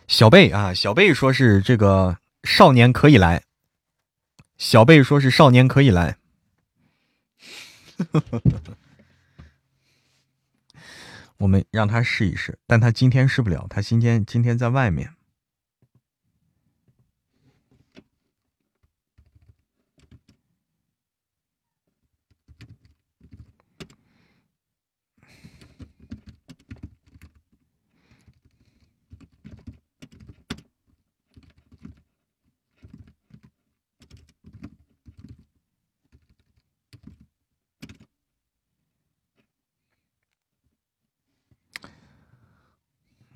[0.06, 3.42] 小贝啊，小贝说是这个少年可以来。
[4.56, 6.16] 小贝说是少年可以来。
[11.38, 15.14] 我们让他试一试，但他今天试不了，他今天今天在外面。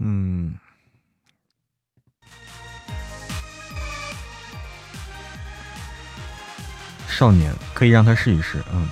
[0.06, 0.54] 嗯，
[7.08, 8.86] 少年可以让他试一试，嗯，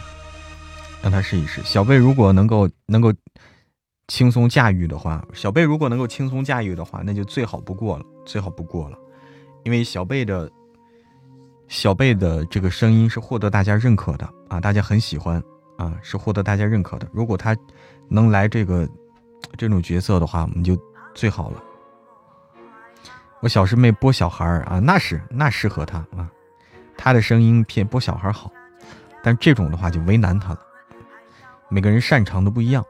[1.03, 1.63] 让他试一试。
[1.65, 3.13] 小贝如果能够能够
[4.09, 8.97] 轻松驾驭的话，小贝如果能够轻松驾驭的话，那就最好不过了，最好不过了。
[9.65, 10.51] 因为小贝的
[11.69, 15.43] 小贝的这个声音是获得大家认可的啊，大家很喜欢
[15.77, 17.07] 啊，是获得大家认可的。
[17.13, 17.55] 如果他
[18.09, 18.89] 能来这个
[19.59, 20.75] 这种角色的话，我们就。
[21.15, 21.63] 最好了，
[23.41, 26.29] 我小师妹播小孩儿啊，那是那适合她啊，
[26.97, 28.51] 她的声音偏播小孩好，
[29.23, 30.61] 但这种的话就为难她了，
[31.69, 32.85] 每个人擅长的不一样。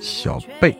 [0.00, 0.76] 小贝。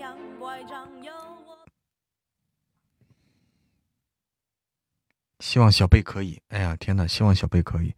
[5.41, 6.41] 希望小贝可以。
[6.49, 7.07] 哎呀，天哪！
[7.07, 7.95] 希望小贝可以。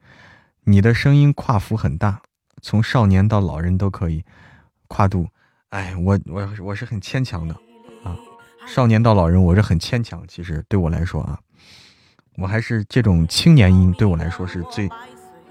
[0.64, 2.20] 你的声音跨幅很大，
[2.60, 4.24] 从少年到老人都可以，
[4.88, 5.28] 跨度。
[5.70, 7.54] 哎，我我我是很牵强的
[8.04, 8.16] 啊，
[8.66, 10.26] 少年到老人我是很牵强。
[10.26, 11.40] 其实对我来说啊，
[12.36, 14.88] 我还是这种青年音对我来说是最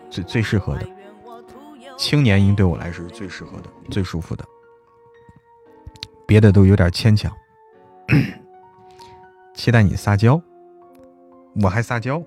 [0.10, 0.95] 最最适合的。
[1.98, 4.46] 青年音对我来说是最适合的、最舒服的，
[6.28, 7.32] 别的都有点牵强。
[9.56, 10.42] 期待你撒娇，
[11.62, 12.22] 我还撒娇。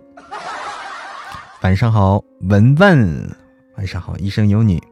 [1.63, 3.37] 晚上好，文文。
[3.77, 4.83] 晚上好，一生有你。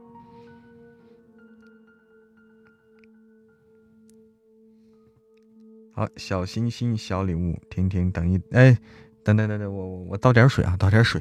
[5.95, 8.77] 好，小心心，小礼物，婷婷，等一，哎，
[9.25, 11.21] 等等等等，我我我倒点水啊，倒点水。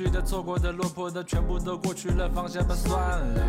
[0.00, 3.42] 去的、错过的、落魄的，全部都过去了，放下吧算了。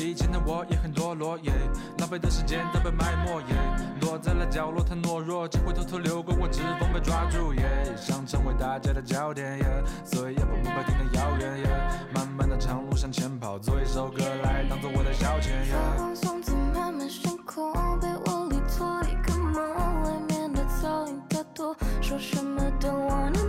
[0.00, 1.52] 以前的我也很堕落耶，
[1.98, 3.54] 浪费的时间都被埋没耶，
[4.00, 9.60] 落在了角落太懦弱，机会偷偷流过，我指缝被抓住耶，想成为大家的焦点，
[10.02, 11.66] 所以要把目标定得遥远耶。
[12.14, 15.52] 漫漫的长路向前跑，做一首歌来当做我的消遣。
[15.98, 23.47] 放松在漫漫星空，被窝里做一个梦，外面的噪音太多，说什么都忘了。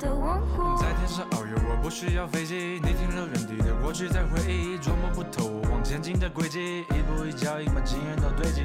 [0.00, 0.76] 的王国。
[0.78, 8.62] 在天上遨游，我不需要飞机，你停留原地的过去在回忆，琢磨不透我往前进的轨迹，一步一脚印把经验都堆积，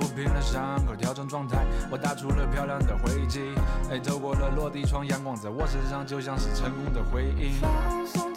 [0.00, 3.52] 抚平了伤口，调整状态，我打出了漂亮的回击，
[3.90, 7.52] 哎，透过了落地窗，阳光在我身上就像是成功的回应。
[7.60, 8.34] 放松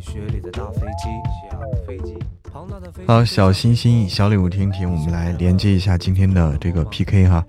[0.00, 1.08] 学里的大飞机，
[1.50, 2.14] 小飞机；。
[3.06, 7.44] 好，小心心、小礼物听听，我们来连接一下今天的这个 PK 哈。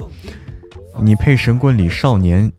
[1.01, 2.51] 你配神棍里少年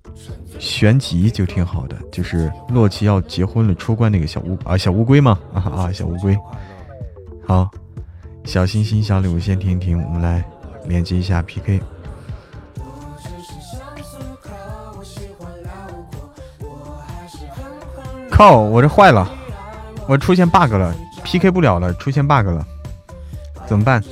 [0.59, 5.38] 玄吉就挺好的，就是洛奇要结婚了出关那个小乌啊小乌龟吗？
[5.53, 6.36] 啊啊小乌龟。
[7.47, 7.70] 好，
[8.45, 10.45] 小心心、小礼物先听听，我们来
[10.86, 11.80] 连接一下 PK。
[18.30, 18.59] 靠！
[18.59, 19.30] 我这坏了，
[20.11, 20.92] 我出现 bug 了
[21.22, 22.66] ，PK 不了了，出现 bug 了，
[23.64, 24.02] 怎么办？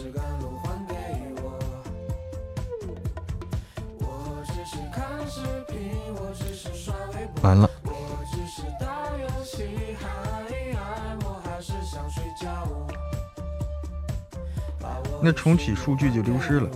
[7.42, 7.68] 完了，
[15.20, 16.70] 那重启数据就丢失了。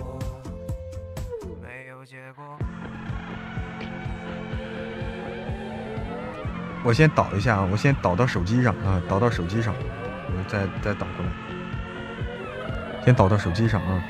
[6.85, 14.03] 我先导一下啊，我先导到手机上啊，导到手机上，我再再导过来，先导到手机上啊。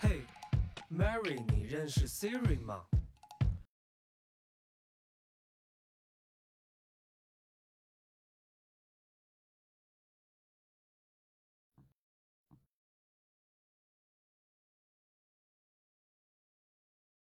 [0.00, 0.24] 嘿
[0.92, 2.80] ，Mary，你认识 Siri 吗？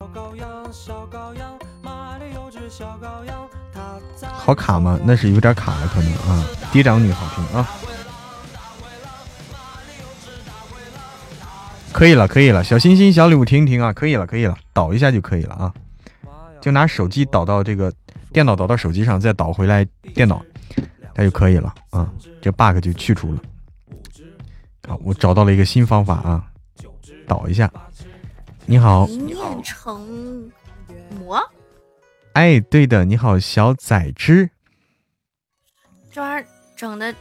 [0.01, 1.47] 小羔羊，小羔羊，
[4.20, 4.99] 好卡吗？
[5.05, 6.47] 那是有点卡了，可能啊。
[6.72, 7.68] 嫡长女好听啊，
[11.93, 15.72] 可以了，可以了，小心心、小礼物听一听啊，可以了，可以了，导一下就可以了啊。
[16.61, 17.93] 就拿手机导到这个
[18.33, 20.43] 电脑导到手机上，再导回来电脑，
[21.14, 22.11] 它就可以了啊。
[22.41, 23.41] 这 bug 就去除了。
[24.87, 26.45] 好，我找到了一个新方法啊，
[27.26, 27.70] 导一下。
[28.66, 30.51] 你好，一念成
[31.18, 31.41] 魔，
[32.39, 34.49] 哎，对的，你好，小崽只。
[36.12, 37.12] 这玩意儿整的，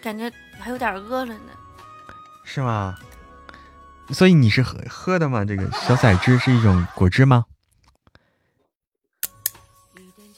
[0.00, 1.52] 感觉还有点饿了呢。
[2.42, 2.98] 是吗？
[4.14, 5.44] 所以你是喝喝的吗？
[5.44, 7.44] 这个小崽汁是一种果汁吗？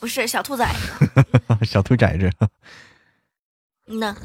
[0.00, 2.28] 不是 小兔崽子，小兔崽子
[3.86, 4.16] 嗯呐，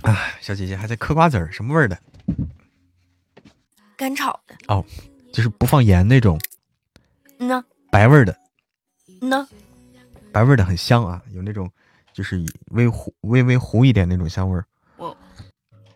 [0.00, 0.16] 啊！
[0.40, 1.98] 小姐姐还在嗑瓜子儿，什么味儿的？
[3.98, 4.82] 干炒的，哦，
[5.30, 6.40] 就是不放盐那种
[7.38, 7.62] 嗯呐，
[7.94, 8.36] 白味儿的，
[9.22, 9.46] 嗯呐，
[10.32, 11.70] 白味儿的很香啊，有那种
[12.12, 14.66] 就是以微糊、微微糊一点那种香味儿。
[14.96, 15.16] 我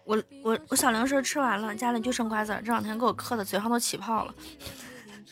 [0.05, 4.33] 我我我小零食吃完了，家里就剩瓜子儿，这两天给我嗑的嘴上都起泡了。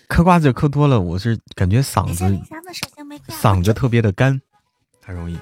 [0.08, 2.24] 嗑瓜子嗑多了，我是感觉嗓子
[3.28, 4.40] 嗓子特别的干，
[5.04, 5.38] 很容易。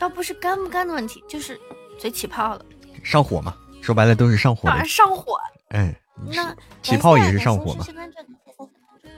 [0.00, 1.56] 倒不是干不干的问题，就是
[1.96, 2.64] 嘴起泡了，
[3.04, 4.68] 上火嘛，说白了都是上火。
[4.84, 5.38] 上火。
[5.68, 7.84] 哎，那起泡也是上火吗。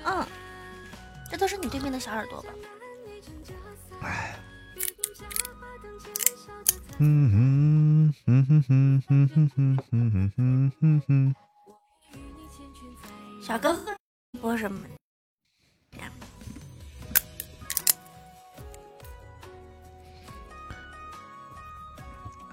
[0.04, 0.26] 嗯，
[1.30, 2.48] 这都是你对面的小耳朵吧？
[6.98, 11.34] 嗯哼嗯哼哼哼哼哼哼哼哼哼。
[13.42, 13.94] 小哥哥
[14.40, 14.80] 播什么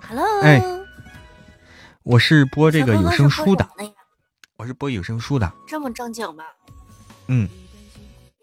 [0.02, 0.62] ？Hello，哎
[2.04, 3.70] 我是播这个有声书的
[4.62, 5.52] 我是播有声书的。
[5.68, 6.44] 这么正经吗？
[7.30, 7.50] 嗯，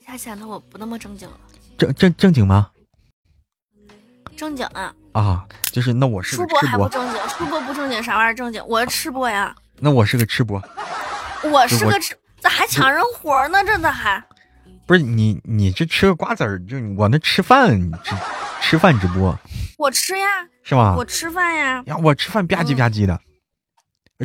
[0.01, 1.39] 一下显得我不那么正经了。
[1.79, 2.73] 正正正经吗？
[4.37, 8.61] 正经啊，啊，就是那我是吃播还不正经，吃播不正经，啥玩意儿正经？
[8.67, 10.61] 我是吃播呀，那我是个吃播，
[11.53, 13.63] 我是个吃，咋还抢人活儿呢？
[13.65, 14.21] 这咋还？
[14.89, 18.17] 不是你你这吃个瓜子儿，就我那吃饭吃
[18.61, 19.39] 吃饭直播
[19.77, 20.27] 我吃呀，
[20.65, 21.05] 是吗我？
[21.05, 23.21] 吃饭呀，呀，我吃饭吧唧嗯吧唧的，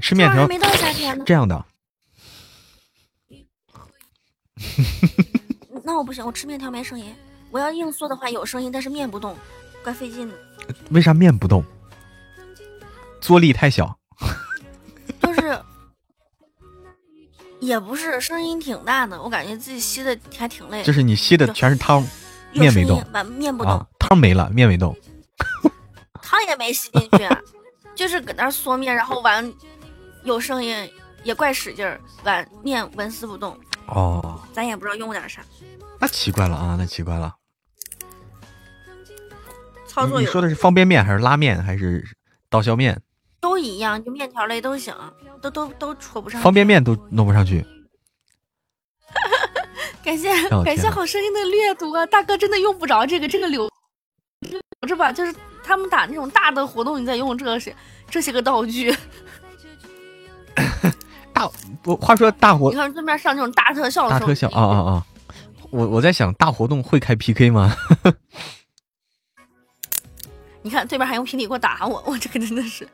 [0.02, 1.24] 吃面条没到夏天呢。
[1.28, 1.64] 这样的，
[5.84, 7.14] 那我不行，我吃面条没声音。
[7.52, 9.36] 我要硬缩的话有声音，但是面不动，
[9.84, 10.36] 怪费劲的。
[10.92, 11.64] 为啥面不动？
[13.22, 13.98] 坐力太小。
[15.22, 15.60] 就是，
[17.60, 20.84] 也不是声音挺大的，我感觉自己吸的还挺累。
[20.84, 22.06] 就是你吸的全是汤，
[22.54, 23.04] 面没动
[23.38, 24.96] 面不动，啊，汤没了，面没动。
[26.22, 27.30] 汤也没吸进去，
[27.96, 29.54] 就是搁那儿嗦面，然后完
[30.24, 30.76] 有声音，
[31.24, 33.58] 也怪使劲儿，碗面纹丝不动，
[33.88, 35.42] 哦，咱也不知道用点啥。
[36.00, 37.36] 那奇怪了啊，那奇怪了。
[39.88, 42.04] 操作你你说的是方便面还是拉面还是
[42.50, 43.02] 刀削面？
[43.40, 44.96] 都一样，就面条类都行，
[45.42, 46.42] 都都都戳不上。
[46.42, 47.66] 方便面都弄不上去。
[50.04, 53.70] 感谢哦感谢好声音的掠夺，大哥真的用不着这个这个留，
[54.40, 57.74] 留着吧，就是他们打那种大的活动，你再用这些
[58.10, 58.94] 这些个道具。
[61.34, 61.50] 大
[61.82, 65.06] 不话说大活你看对面上这种大特效的时候，大特效啊啊啊！
[65.72, 67.76] 我我在想大活动会开 PK 吗？
[70.62, 72.88] 你看对面还用平底锅打我，我这个真的是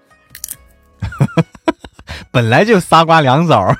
[2.32, 3.78] 本来就仨瓜两枣儿，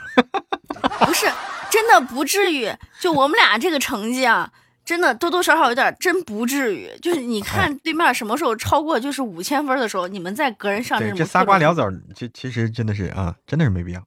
[1.06, 1.26] 不是
[1.72, 2.72] 真的不至于。
[3.00, 4.52] 就我们俩这个成绩啊，
[4.86, 6.90] 真的多多少少有点真不至于。
[7.02, 14.04] 就是你看对面什么时候超过就是五千分的时候，你们再个人上这，种这仨瓜两枣儿，其其实真的是啊，真的是没必要。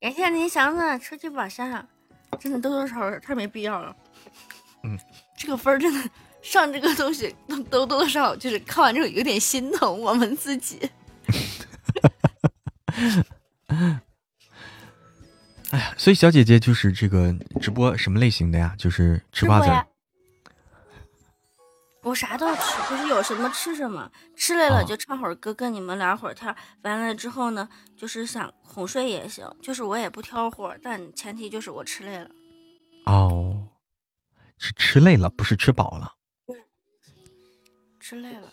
[0.00, 1.86] 感谢您祥子出去宝箱，
[2.38, 3.96] 真的多多少少太没必要了。
[4.84, 4.98] 嗯，
[5.36, 6.10] 这个分儿真的
[6.42, 10.88] 上这个东西都都多多少少就是看完之后有点心疼我们自己。
[15.70, 18.74] 哎呀，所以小姐姐就是这个直播什么类型的呀？
[18.78, 19.66] 就是吃瓜子
[22.06, 26.56] 我啥都吃，就是有什么吃什么，吃累了哦就唱会儿歌，跟你们聊会儿天儿。
[26.82, 32.30] 完了之后呢，就是想哄睡也行，就是我也不挑活儿，但前提就是我吃累了。
[33.06, 33.66] 哦，
[34.56, 36.12] 是吃累了，不是吃饱了。
[37.98, 38.52] 吃累了，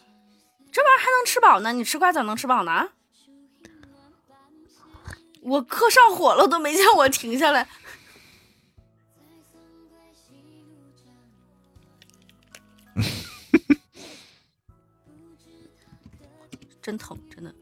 [0.71, 1.73] 这玩意儿还能吃饱呢？
[1.73, 2.89] 你吃瓜咋能吃饱呢？
[5.41, 7.67] 我课上火了都没见我停下来。
[16.83, 17.55] 真疼，真的。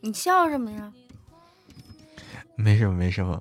[0.02, 0.92] 你笑什么呀？
[2.56, 3.40] 没什么，没什么。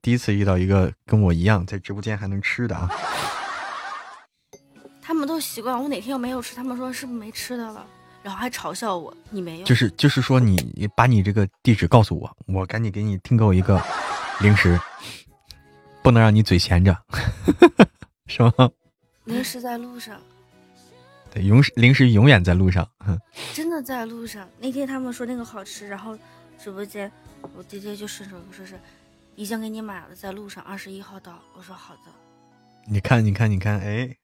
[0.00, 2.88] 第一次遇到一个跟我一样在直播间还能吃的啊！
[5.02, 7.86] 他们都习惯我哪天又没有吃，他们说是不是没吃的了，
[8.22, 9.66] 然后还嘲笑我，你没有。
[9.66, 13.78] 就是就是说你把你这个地址告诉我，我赶紧给你订购一个
[14.40, 14.80] 零食，
[16.02, 16.96] 不能让你嘴闲着，
[18.26, 18.52] 是吗？
[19.24, 20.20] 零食在路上，
[21.36, 22.90] 对，永零食永远在路上。
[23.52, 24.48] 真的在路上。
[24.58, 26.18] 那天他们说那个好吃，然后
[26.58, 27.12] 直播间
[27.54, 28.80] 我直接就顺手说是
[29.34, 31.38] 已经给你买了，在路上二十一号到。
[31.54, 32.00] 我说好的。
[32.86, 34.16] 你看，你看，你看，哎，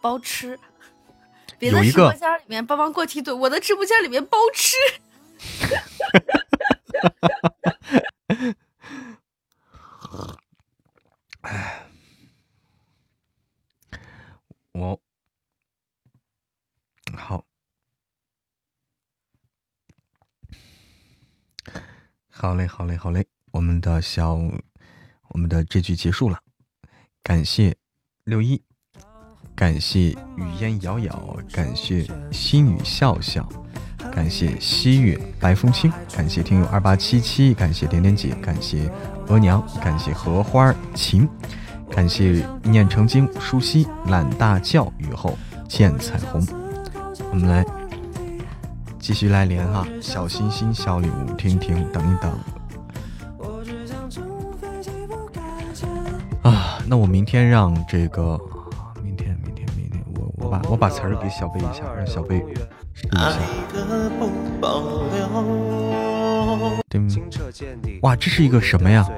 [0.00, 0.58] 包吃。
[1.58, 4.76] 别的直播间里面帮忙过梯队，我的直播间里面包吃。
[14.74, 15.00] 我
[17.16, 17.44] 好，
[22.28, 24.34] 好嘞，好嘞，好嘞，我们的小，
[25.28, 26.40] 我们的这局结束了，
[27.22, 27.76] 感谢
[28.24, 28.60] 六一，
[29.54, 33.48] 感谢雨烟遥遥，感谢西女笑笑，
[34.12, 38.90] 感谢西月白风清，感谢听友二八七七，感谢点点姐，感谢
[39.28, 41.28] 额娘，感谢荷花琴。
[41.90, 45.36] 感谢念成经、舒西、懒大叫、雨后
[45.68, 46.44] 见彩虹。
[47.30, 47.64] 我们来
[48.98, 52.32] 继续来连哈，小心心、小礼物，听听，等一等。
[56.42, 58.38] 啊，那我明天让这个，
[59.02, 62.44] 明天，明天，明天，我我把我把词儿给小贝一下，让小贝
[62.92, 63.32] 试一下。
[66.88, 67.00] 对，
[68.02, 69.08] 哇，这是一个什么呀？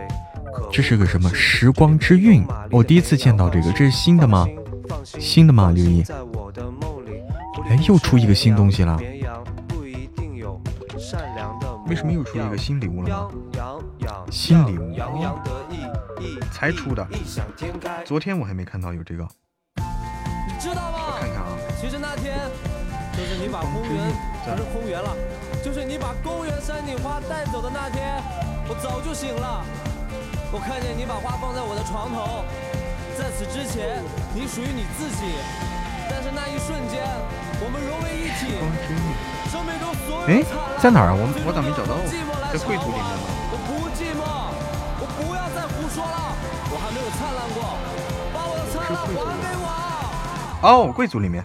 [0.73, 1.29] 这是个什么？
[1.33, 4.47] 时光之韵，我第一次见到这个，这是新的吗？
[5.19, 5.71] 新的吗？
[5.75, 6.03] 刘毅，
[7.69, 8.99] 哎，又出一个新东西了。
[11.87, 13.29] 为什么又出一个新礼物了呢？
[14.31, 14.93] 新礼物，
[16.53, 17.07] 才出的。
[18.05, 19.27] 昨天我还没看到有这个，
[19.77, 20.99] 你知道吗？
[21.21, 21.57] 看看啊。
[21.81, 22.37] 其实那天
[23.13, 24.13] 就是你把公园
[24.45, 25.17] 不是公园了，
[25.65, 28.21] 就是你把公园山顶花带走的那天，
[28.69, 29.65] 我早就醒了。
[30.53, 32.45] 我看见你把花放在我的床头，
[33.19, 34.03] 在此之前，
[34.35, 35.35] 你属于你自己。
[36.09, 37.03] 但是那一瞬间，
[37.59, 38.55] 我们融为一体。
[39.51, 40.43] 生命中所有哎，
[40.79, 41.15] 在哪儿啊？
[41.19, 41.99] 我我咋没找到？
[42.53, 43.27] 在贵族里面吗？
[43.51, 44.23] 我不寂寞，
[45.03, 46.35] 我不要再胡说了，
[46.71, 47.75] 我还没有灿烂过，
[48.33, 49.11] 把我的灿烂还
[49.43, 49.67] 给我。
[50.63, 51.45] 哦，贵族里面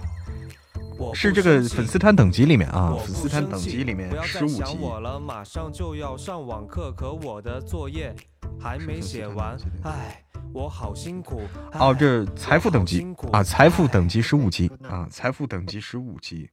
[0.98, 4.58] 我是这个粉丝团等级里面啊粉丝团等级里面十五级。
[4.58, 8.16] 想我了，马上就要上网课，可我的作业
[8.60, 10.24] 还没写完，唉，
[10.54, 11.42] 我好辛苦。
[11.74, 16.50] 哦，唉这财富等级啊，财富等级唉十五级啊，财富等级十五级。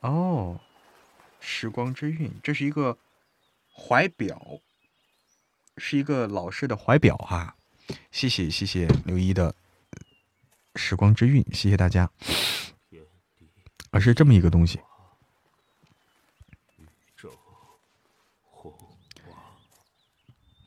[0.00, 0.60] 哦，
[1.40, 2.96] 时光之韵，这是一个
[3.72, 4.40] 怀表，
[5.76, 7.56] 是一个老式的怀表哈、
[8.10, 10.00] 谢谢谢谢刘一的呃
[10.76, 12.10] 时光之韵，谢谢大家。
[13.90, 14.78] 啊是这么一个东西。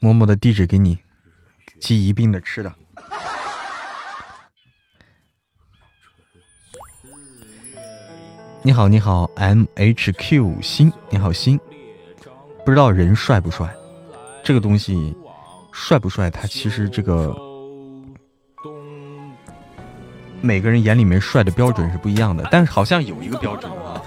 [0.04, 0.98] 默默的地址给你，
[1.80, 2.74] 寄一并的吃的。
[8.64, 11.60] 你好，你好，M H Q 星，你好星，
[12.66, 13.72] 不知道人帅不帅？
[14.44, 15.16] 这个东西
[15.72, 16.32] 帅不帅？
[16.32, 17.36] 它其实这个
[20.42, 24.02] 每个人眼里面帅的标准是不一样的，但是好像有一个标准啊。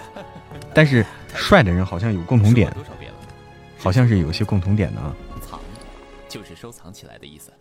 [0.74, 2.76] 但是帅的人好像有共同点，
[3.78, 5.14] 好像是有些共同点的啊。
[6.34, 7.52] 藏就是收藏起来的意思。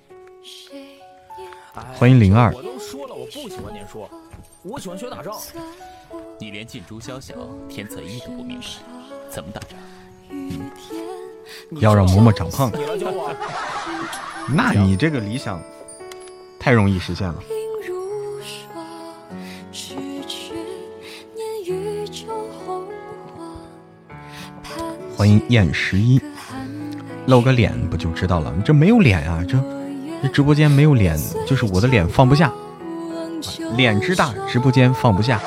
[1.93, 4.09] 欢迎零二我都说了，我不喜欢念书，
[4.63, 5.39] 我喜欢学打仗。
[6.39, 7.36] 你连近朱宵小
[7.69, 8.65] 天策一都不明白，
[9.30, 9.78] 怎么打仗？
[11.80, 13.32] 要让嬷嬷长胖，你来教我。
[14.49, 15.61] 那你这个理想
[16.59, 17.43] 太容易实现了。
[25.15, 26.19] 欢迎燕十一，
[27.28, 28.53] 露个脸不就知道了？
[28.65, 29.57] 这没有脸啊，这
[30.21, 31.17] 这直播间没有脸，
[31.47, 32.51] 就是我的脸放不下，
[33.76, 35.41] 脸之大，直播间放不下。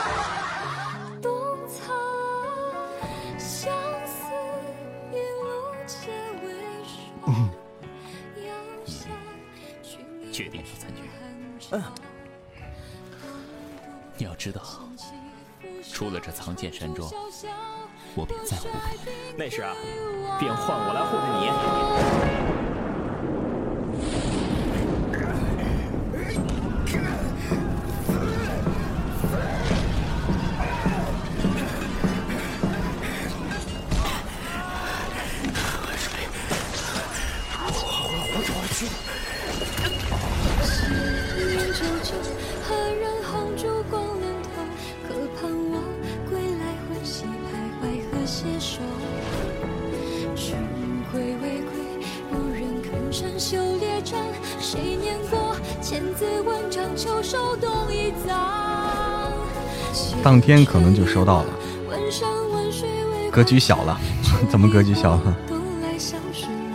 [63.47, 63.99] 局小了，
[64.51, 65.37] 怎么格局小了？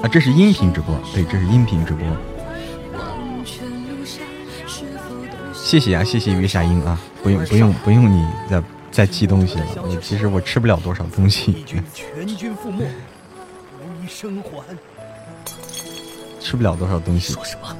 [0.02, 2.07] 啊，这是音频直播，对，这是音频直播。
[5.53, 14.64] 谢谢啊，谢谢月下音啊，不用不用不用你再再寄东西了，我其实我吃不了多少东西，全军覆没，无一生还。
[16.39, 17.34] 吃不了多少东西。
[17.34, 17.76] 说什么？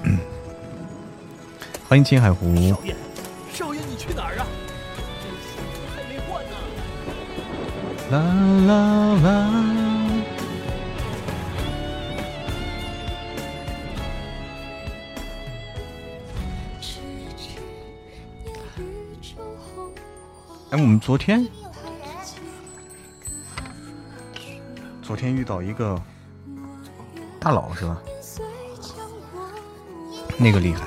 [1.89, 2.47] 欢迎青海湖，
[8.11, 8.19] 啦
[8.67, 9.49] 啦啦。
[20.71, 21.47] 哎，我们昨天
[25.01, 26.01] 昨天遇到一个
[27.39, 27.97] 大佬是吧？
[30.38, 30.85] 那个厉害，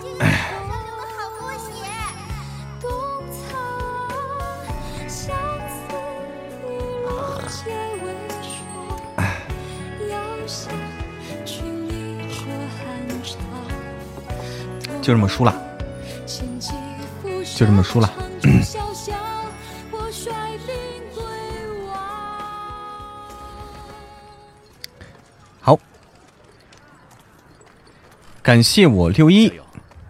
[15.04, 15.54] 就这么输了。
[17.54, 18.10] 就这么输了。
[25.60, 25.78] 好，
[28.42, 29.52] 感谢我六一，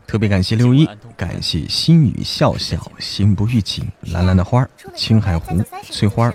[0.06, 5.60] 特别感谢六一，感谢心语笑笑，心不预警，蓝蓝的花儿，青海湖，
[5.90, 6.34] 翠花儿，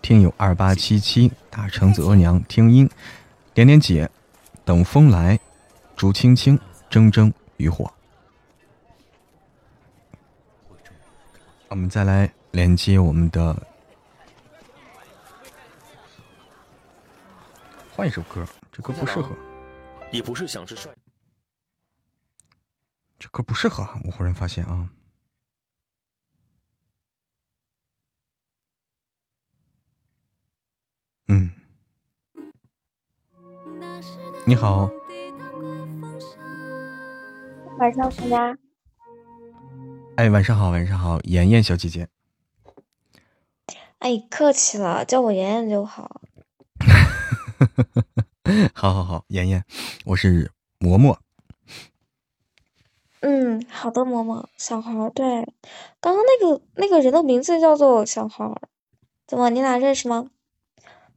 [0.00, 2.88] 听友二八七七，大橙子额娘，听音，
[3.52, 4.08] 点点姐，
[4.64, 5.38] 等风来，
[5.94, 6.58] 竹青青，
[6.90, 7.92] 铮铮渔火。
[11.70, 13.54] 我们再来连接我们的，
[17.94, 19.36] 换一首歌，这歌不适合。
[20.10, 20.90] 也不是想吃帅。
[23.18, 24.88] 这歌不适合啊，我忽然发现啊。
[31.26, 31.52] 嗯，
[34.46, 34.90] 你好，
[37.78, 38.56] 晚上好呀，
[40.18, 42.08] 哎，晚上好，晚上好，妍妍小姐姐，
[44.00, 46.20] 哎，客气了，叫我妍妍就好。
[48.74, 49.64] 好好好，妍妍，
[50.06, 50.50] 我是
[50.80, 51.18] 嬷嬷，
[53.20, 55.24] 嗯，好的，嬷嬷，小孩儿，对，
[56.00, 58.60] 刚刚那个那个人的名字叫做小孩儿，
[59.24, 60.30] 怎么你俩认识吗？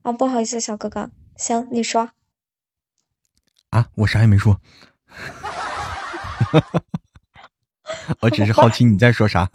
[0.03, 2.11] 啊，不好意思，小哥哥，行，你说。
[3.71, 4.61] 啊，我啥也没说，
[8.19, 9.49] 我只是好奇你在说啥。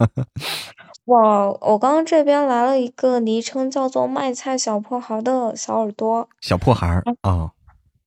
[1.05, 7.51] 我我刚刚这边来了一个昵称叫做卖菜小破孩的小耳朵，小破孩儿啊、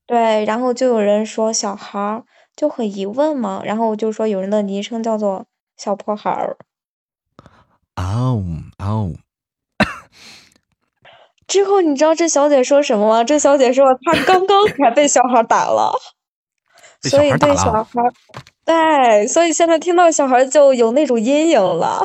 [0.06, 2.24] 对，然后就有人说小孩儿，
[2.54, 3.62] 就很疑问嘛。
[3.64, 5.46] 然后我就说有人的昵称叫做
[5.76, 6.58] 小破孩儿。
[7.96, 8.44] 哦
[8.78, 9.12] 哦，
[11.46, 13.24] 之后你知道这小姐说什么吗？
[13.24, 15.98] 这小姐说她刚刚才被小孩打了，被
[17.02, 18.12] 所以对小孩打了，
[18.64, 22.02] 对，所以现在听到小孩就有那种阴影了。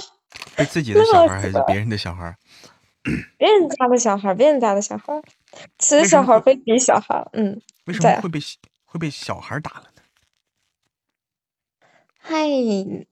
[0.55, 2.34] 被自己 的小孩还是别人的小孩？
[3.38, 5.22] 别人家的小孩，别人家的小孩，
[5.77, 7.27] 此为什么会小孩非彼小孩。
[7.34, 8.39] 嗯，为什么会被
[8.85, 10.01] 会被小孩打了呢？
[12.17, 12.47] 嗨，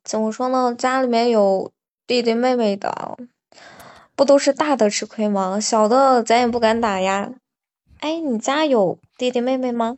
[0.03, 0.73] 怎么说呢？
[0.73, 1.71] 家里面有
[2.07, 3.17] 弟弟妹妹的，
[4.15, 5.59] 不都是大的吃亏吗？
[5.59, 7.31] 小的咱也不敢打呀。
[7.99, 9.97] 哎，你家有弟弟妹妹吗？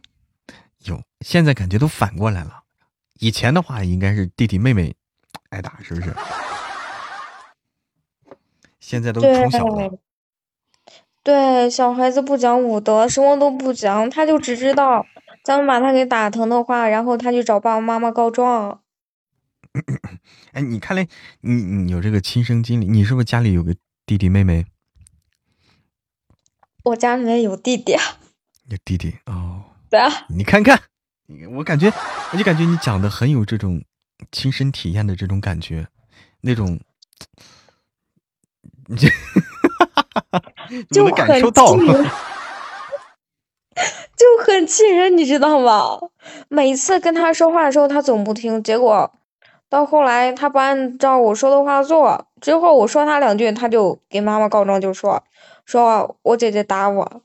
[1.25, 2.63] 有，现在感觉都反过来了。
[3.19, 4.95] 以前的话应该是弟弟妹妹
[5.49, 6.15] 挨打，是不是？
[8.79, 9.97] 现在都对从小了，
[11.23, 15.05] 对，小孩子不讲武德，什么都不讲，他就只知道
[15.43, 18.81] 咱们把他给打疼的话，然后他去找爸爸妈妈告状。
[20.53, 21.07] 哎，你看来
[21.41, 23.75] 你你有这个亲身经历，你是不是家里有个
[24.05, 24.67] 弟弟妹妹？
[26.83, 27.93] 我家里面有弟弟，
[28.69, 30.94] 有弟弟哦，对啊，你看看，你
[31.55, 31.91] 我感觉
[32.31, 33.83] 我就感觉你讲的很有这种
[34.31, 35.87] 亲身体验的这种感觉，
[36.41, 36.79] 那种，
[38.87, 38.95] 你
[40.89, 42.03] 这就我能感很受到气人，
[44.15, 45.99] 就很气人，你知道吗？
[46.47, 49.11] 每次跟他说话的时候，他总不听，结果
[49.67, 55.23] 到后来他不按照我说的话做，之后我说他两句，他就给妈妈告状，就说
[55.65, 57.21] 说我姐姐打我，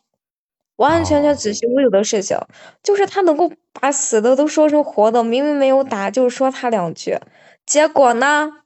[0.76, 2.38] 完完全全子虚乌有的事情，
[2.82, 7.18] 就是他能够把死的都说成活的，明明没有打，就说他两句，
[7.64, 8.64] 结果呢，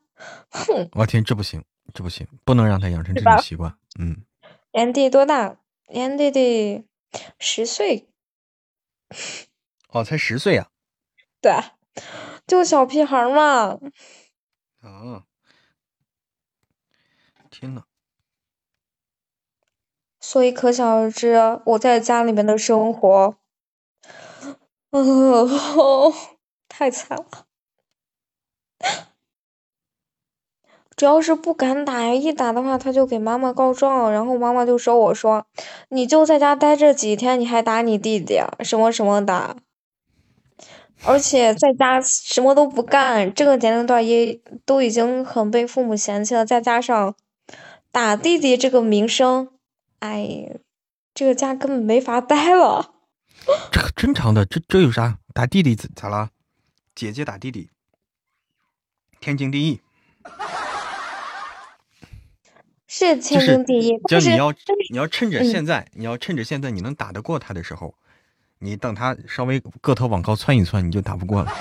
[0.49, 3.77] 哼，我天，这不行，这不行，不能让他养成这种习惯。
[3.99, 4.25] 嗯，
[4.73, 5.59] 年弟多大？
[5.89, 6.87] 年弟弟
[7.39, 8.09] 十岁。
[9.91, 10.69] 哦，才十岁啊！
[11.41, 11.53] 对，
[12.47, 13.79] 就小屁孩儿嘛。
[14.81, 15.25] 啊，
[17.51, 17.85] 天呐，
[20.19, 23.37] 所以可想而知，我在家里面的生活，
[24.95, 26.15] 哦，
[26.69, 27.27] 太惨了。
[30.95, 35.45] 主要是不敢打呀，一打的话他就给妈妈告状，然后妈妈就说我说，
[35.89, 39.57] 你就在家待这几天，你还打你弟弟啊，什么什么的。
[41.05, 47.17] 而且在家什么都不干，这个年龄段也都已经很被父母嫌弃了，再加上
[47.91, 49.51] 打弟弟这个名声，
[49.99, 50.61] 哎，
[51.13, 52.94] 这个家根本没法待了。
[53.71, 55.19] 这个正常的，这这有啥？
[55.33, 56.31] 打弟弟咋咋了？
[56.95, 57.71] 姐姐打弟弟，
[59.21, 59.81] 天经地义。
[62.87, 64.53] 是天经地义，就是就你要
[64.93, 67.97] 你要趁着嗯现在，你要趁着现在你能打得过他的时候，
[68.61, 71.53] 你等他稍微个头往高窜一窜，你就打不过了。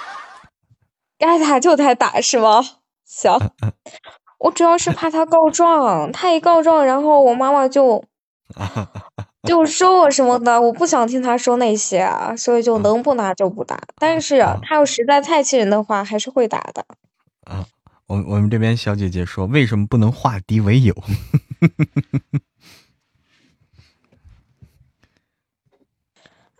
[1.16, 2.62] 该打就得打是吗？
[3.06, 3.32] 行，
[4.38, 8.04] 我主要是怕他告状，他一告状，然后我妈妈就
[9.48, 13.80] 就说我什么的，我不想听他说那些啊，所以就能不打就不打。
[13.98, 16.84] 但是他要实在太气人的话，还是会打的。
[17.44, 17.64] 啊，
[18.06, 20.94] 我我们这边小姐姐说，为什么不能化敌为友？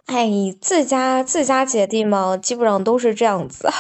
[0.07, 0.29] 哎，
[0.61, 3.71] 自家自家姐弟嘛，基本上都是这样子，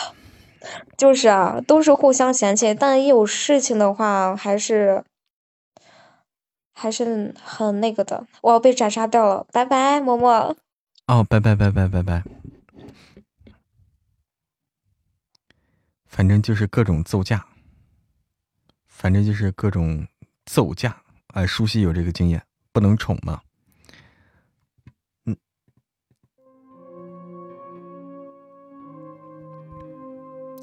[0.96, 5.02] 就是啊，都是互相嫌弃，但一有事情的话，还是
[6.80, 8.26] 还是很那个的。
[8.40, 10.56] 我要被斩杀掉了，拜拜，嬷嬷。
[11.06, 12.24] 哦，拜拜拜拜拜拜。
[16.06, 17.44] 反正就是各种揍架，
[18.86, 20.06] 反正就是各种
[20.46, 21.02] 揍架。
[21.34, 22.42] 哎，舒西有这个经验，
[22.72, 23.42] 不能宠嘛。
[25.26, 25.36] 嗯，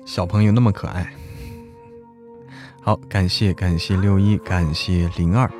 [0.07, 1.13] 小朋友那么可爱。
[2.81, 5.51] 好，感谢感谢六一，感谢零二，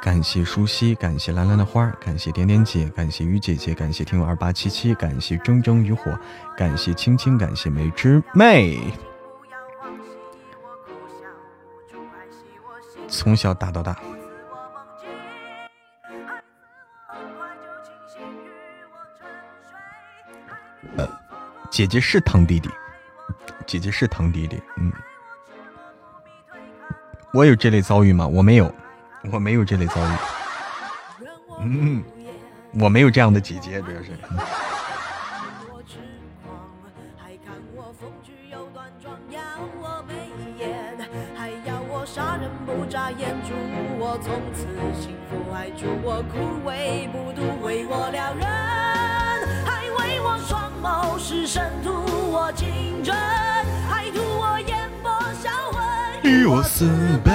[0.00, 6.16] 感谢舒淇，感谢蓝蓝的花，感谢点点姐，感谢雨姐姐，感谢听友二八七七，感谢铮铮渔火，
[6.56, 8.78] 感谢青青，感谢梅之妹。
[13.08, 13.96] 从小打到大，
[20.96, 21.08] 呃，
[21.70, 22.70] 姐姐是疼弟弟，
[23.66, 24.92] 姐姐是疼弟弟，嗯。
[27.32, 28.26] 我有这类遭遇吗？
[28.26, 28.74] 我没有，
[29.32, 30.10] 我没有这类遭遇。
[31.60, 32.02] 嗯，
[32.78, 34.10] 我没有这样的姐姐，主要是。
[37.16, 39.40] 还看我风趣又端庄要
[39.80, 40.14] 我媚
[40.58, 40.96] 眼，
[41.36, 43.54] 还要我杀人不眨眼，祝
[43.98, 44.66] 我从此
[45.00, 46.38] 幸福，还祝我枯
[46.68, 48.46] 萎不渡，为我撩人，
[49.66, 51.90] 还为我双眸是深图
[52.30, 53.47] 我青春，还图我烟波销魂。
[56.28, 56.86] 与我私
[57.24, 57.34] 奔，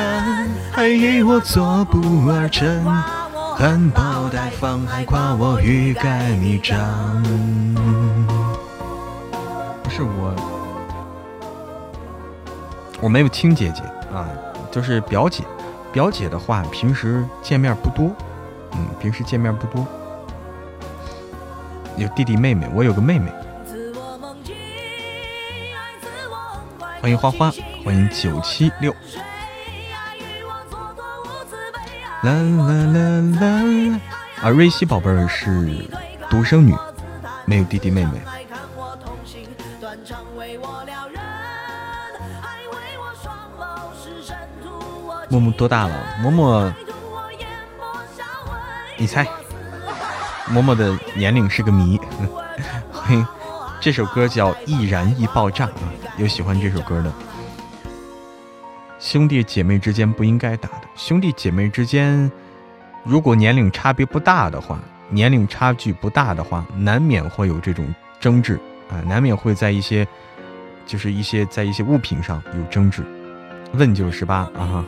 [0.72, 2.84] 还与我做不二臣。
[3.56, 6.78] 含苞待放，还夸我欲盖弥彰。
[9.82, 10.36] 不是我，
[13.02, 13.82] 我没有亲姐姐
[14.16, 14.28] 啊，
[14.72, 15.44] 就是表姐。
[15.92, 18.12] 表姐的话，平时见面不多，
[18.74, 19.86] 嗯，平时见面不多。
[21.98, 23.32] 有弟弟妹妹，我有个妹妹。
[27.04, 27.52] 欢迎花花，
[27.84, 28.96] 欢迎九七六。
[32.22, 34.00] 啦啦啦啦！
[34.42, 35.86] 啊，瑞希宝贝儿是
[36.30, 36.74] 独生女，
[37.44, 38.22] 没有弟弟妹妹。
[45.28, 45.94] 默默多大了？
[46.22, 46.74] 默默，
[48.98, 49.28] 你猜？
[50.48, 52.00] 默默的年龄是个谜。
[52.94, 53.28] 欢迎，
[53.82, 55.74] 这首歌叫《易燃易爆炸》啊，
[56.18, 57.12] 有喜欢这首歌的。
[59.00, 60.88] 兄弟姐妹之间不应该打的。
[60.96, 62.32] 兄弟姐妹之间，
[63.04, 64.80] 如果年龄差别不大的话，
[65.10, 68.60] 年龄差距不大的话，难免会有这种争执
[68.90, 70.08] 啊，难免会在一些，
[70.86, 73.04] 就是一些在一些物品上有争执。
[73.74, 74.86] 问九十八啊。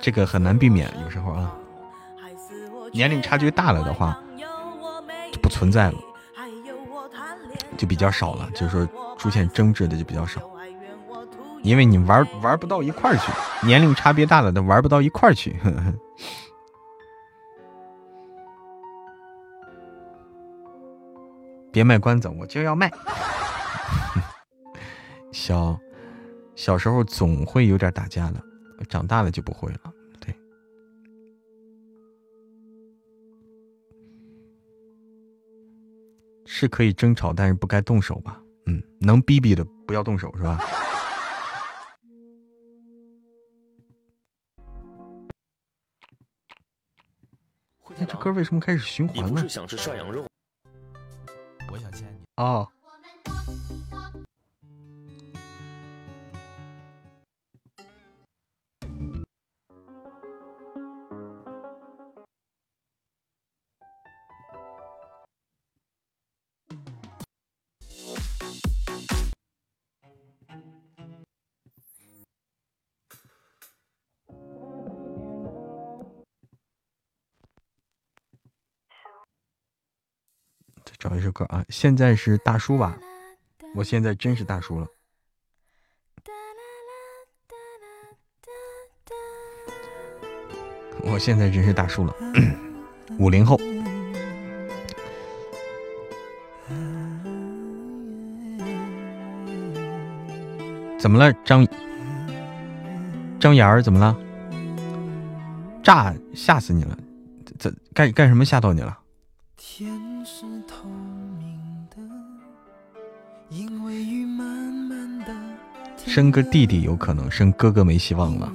[0.00, 1.52] 这个很难避免，有时候啊，
[2.92, 4.18] 年龄差距大了的话，
[5.30, 5.98] 就不存在了，
[7.80, 8.86] 就比较少了，就是说
[9.16, 10.42] 出现争执的就比较少，
[11.62, 13.32] 因为你玩玩不到一块儿去，
[13.66, 15.58] 年龄差别大了的玩不到一块儿去。
[21.72, 22.92] 别卖关子，我就要卖。
[25.32, 25.80] 小
[26.54, 28.42] 小时候总会有点打架的。
[28.90, 29.78] 长大了就不会了，
[36.52, 38.36] 是可以争吵，但是不该动手吧？
[38.66, 40.58] 嗯，能逼逼的不要动手是吧？
[47.96, 49.40] 那 这歌为什么开始循环呢？
[51.70, 52.68] 我想见你哦。
[81.70, 82.98] 现在是大叔吧？
[83.74, 84.86] 我现在真是大叔了。
[91.02, 92.14] 我现在真是大叔了，
[93.18, 93.56] 五零后。
[100.98, 101.66] 怎么了，张
[103.40, 103.80] 张岩儿？
[103.82, 104.14] 怎么了？
[105.82, 106.14] 炸！
[106.34, 106.98] 吓死你了！
[107.58, 108.98] 这干干什么吓到你了？
[109.56, 110.09] 天
[116.20, 118.52] 生个弟弟有可能，生哥哥没希望了。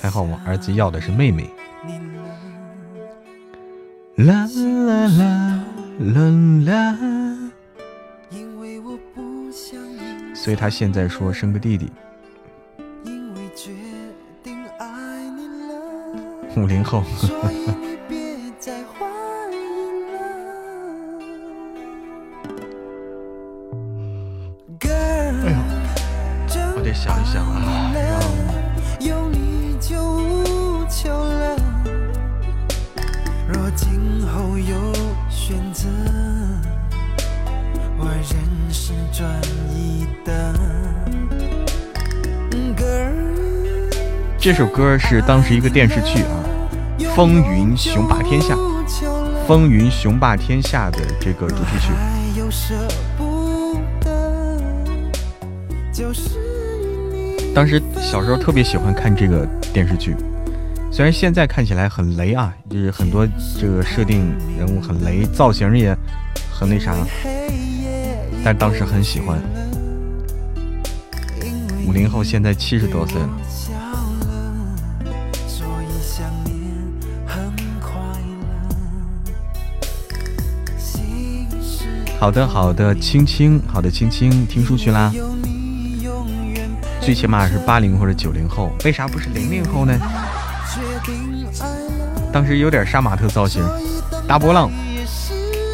[0.00, 1.50] 还好我儿子要的是妹妹。
[4.16, 5.64] 啦啦啦
[6.00, 6.30] 啦
[6.64, 6.96] 啦。
[10.34, 11.92] 所以他现在说生个弟弟。
[16.56, 17.04] 五零后。
[44.44, 46.44] 这首歌是当时一个电视剧啊，
[47.14, 48.54] 《风云雄霸天下》，
[49.48, 51.94] 《风云雄霸天下》的这个主题曲。
[57.54, 60.14] 当时小时候特别喜欢看这个电视剧，
[60.92, 63.26] 虽然现在看起来很雷啊，就是很多
[63.58, 65.96] 这个设定人物很雷，造型也
[66.52, 66.94] 很那啥，
[68.44, 69.40] 但当时很喜欢。
[71.88, 73.28] 五零后现在七十多岁了。
[82.24, 85.12] 好的，好的，青青，好的，青青，听书去啦。
[86.98, 89.94] 最起码是八零或者九零后，为啥不是零零后呢？
[92.32, 93.62] 当时有点杀马特造型，
[94.26, 94.70] 大波浪。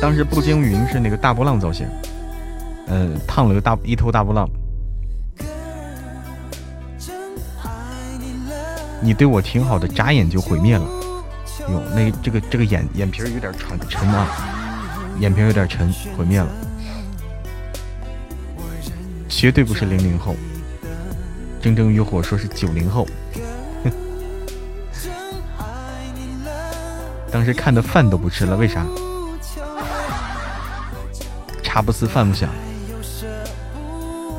[0.03, 1.87] 当时步惊云是那个大波浪造型，
[2.89, 4.51] 呃，烫了个大一头大波浪。
[9.01, 10.85] 你对我挺好的，眨眼就毁灭了。
[11.69, 14.27] 哟，那这个这个眼眼皮有点沉沉啊，
[15.21, 16.49] 眼皮有点沉，毁灭了。
[19.29, 20.35] 绝对不是零零后，
[21.63, 23.07] 铮铮欲火说是九零后。
[27.31, 28.85] 当时看的饭都不吃了，为啥？
[31.63, 32.49] 茶不思饭不想，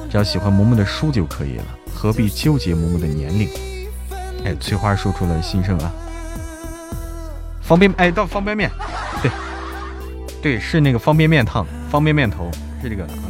[0.10, 3.50] 只要喜欢嬷嬷的书就可以了，何必纠结嬷嬷的年龄？
[4.44, 5.92] 哎，翠花说出了心声啊！
[7.62, 8.70] 方便哎，到方便面，
[10.42, 12.50] 对，是那个方便面烫，方便面头
[12.82, 13.30] 是这个啊，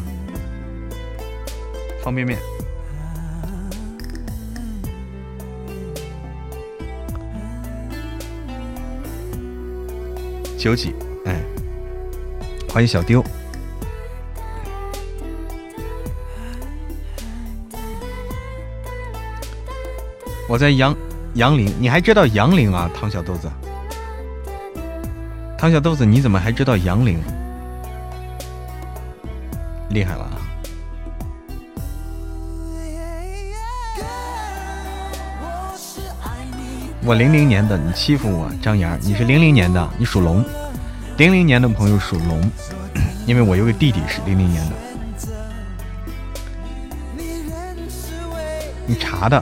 [2.01, 2.39] 方便面。
[10.57, 11.43] 九几，哎，
[12.69, 13.21] 欢迎小丢。
[20.47, 20.95] 我在杨
[21.33, 23.51] 杨凌，你还知道杨凌啊，唐小豆子。
[25.61, 27.21] 唐小豆子，你怎么还知道杨凌？
[29.89, 30.41] 厉害了啊！
[37.03, 40.43] 我零零年的，你欺负我，张岩，你是零零年的，你属龙。
[41.17, 42.41] 零零年的朋友属龙，
[43.27, 44.75] 因为我有个弟弟是零零年的。
[48.87, 49.39] 你查的。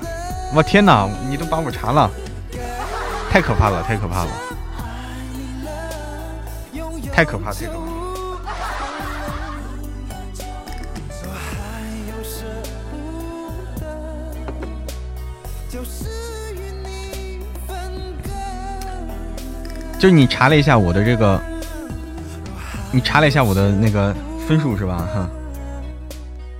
[0.53, 1.09] 我天哪！
[1.29, 2.11] 你都把我查了，
[3.31, 4.31] 太可怕了，太可怕了，
[7.19, 7.79] 太可怕，太可怕。
[19.99, 21.41] 就你查了一下我的这个，
[22.93, 24.15] 你查了一下我的那个
[24.47, 24.99] 分数是吧？
[25.13, 25.29] 哈，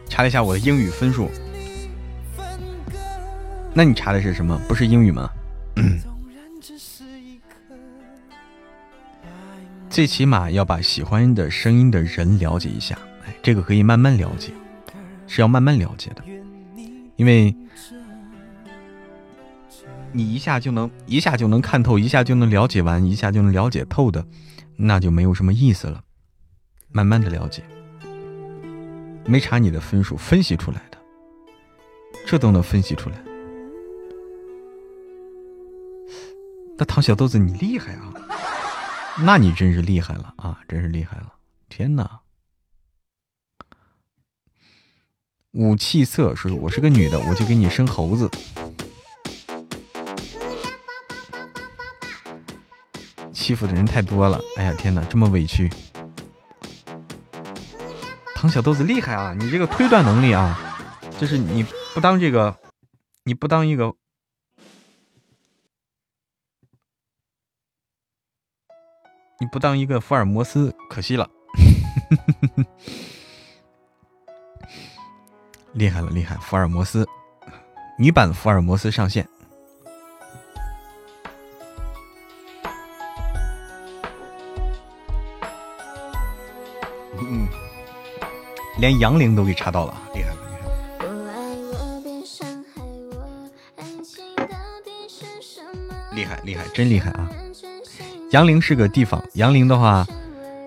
[0.09, 1.31] 查了一下我的英语分数。
[3.73, 4.59] 那你查的是什么？
[4.67, 5.29] 不是英语吗？
[9.99, 14.53] 最起码要把喜欢的声音的人了解一下，哎，这个可以慢慢了解，
[15.27, 16.23] 是要慢慢了解的，
[17.17, 17.53] 因为
[20.13, 24.25] 你一下就能一下就能看透，一下就能了解完，一下就能了解透的，
[24.77, 26.01] 那就没有什么意思了。
[26.93, 27.61] 慢慢的了解，
[29.25, 30.97] 没查你的分数，分析出来的，
[32.25, 33.21] 这都能分析出来。
[36.77, 38.13] 那唐小豆子，你厉害啊！
[39.17, 40.61] 那你真是厉害了啊！
[40.67, 41.33] 真是厉害了！
[41.67, 42.21] 天哪！
[45.51, 48.29] 武器色说：“我是个女的，我就给你生猴子。”
[53.33, 54.39] 欺负的人太多了。
[54.57, 55.69] 哎呀，天哪，这么委屈！
[58.35, 59.35] 唐小豆子厉害啊！
[59.37, 60.57] 你这个推断能力啊，
[61.19, 62.57] 就是你不当这个，
[63.23, 63.93] 你不当一个。
[69.41, 71.25] 你不当一个福尔摩斯，可惜了。
[75.71, 76.35] 厉害了，厉害！
[76.41, 77.07] 福尔摩斯，
[77.97, 79.25] 女版福尔摩斯上线。
[87.21, 87.47] 嗯，
[88.77, 90.37] 连杨凌都给查到了，厉害了，
[96.13, 96.41] 厉害了！
[96.43, 97.29] 厉害，厉害，真厉害啊！
[98.31, 100.05] 杨凌是个地方，杨凌的话，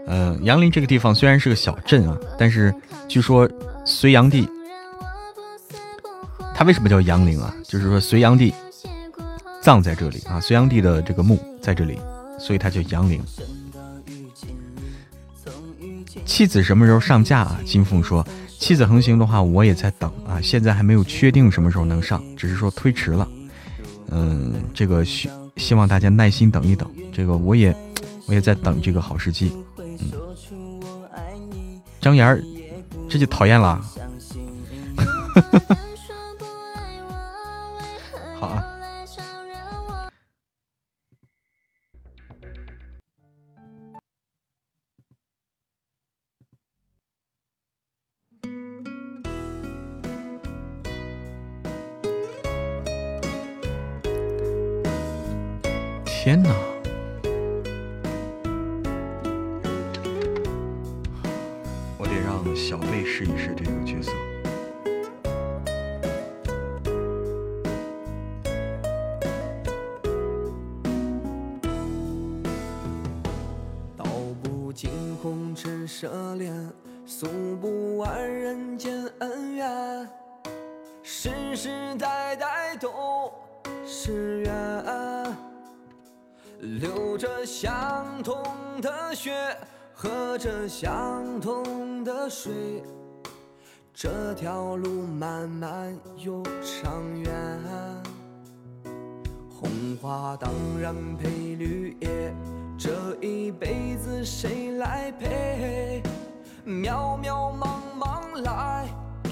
[0.08, 2.74] 嗯，杨凌这个地方虽然是个小镇啊，但是
[3.08, 3.48] 据说
[3.84, 4.48] 隋炀帝，
[6.54, 7.54] 他为什么叫杨凌啊？
[7.62, 8.52] 就是说隋炀帝
[9.60, 11.98] 葬在这里啊，隋炀帝的这个墓在这里，
[12.38, 13.22] 所以他叫杨凌。
[16.24, 17.60] 妻子什么时候上架啊？
[17.64, 18.26] 金凤说，
[18.58, 23.28] 妻子横行的话，我也在等啊，现在还没有确定什么时候能上，只是说推迟了。
[24.10, 25.30] 嗯，这个需。
[25.62, 27.72] 希望大家耐心等一等，这个我也
[28.26, 29.56] 我也在等这个好时机。
[29.78, 32.42] 嗯，张岩儿，
[33.08, 33.80] 这就讨厌了。
[38.40, 38.71] 好啊。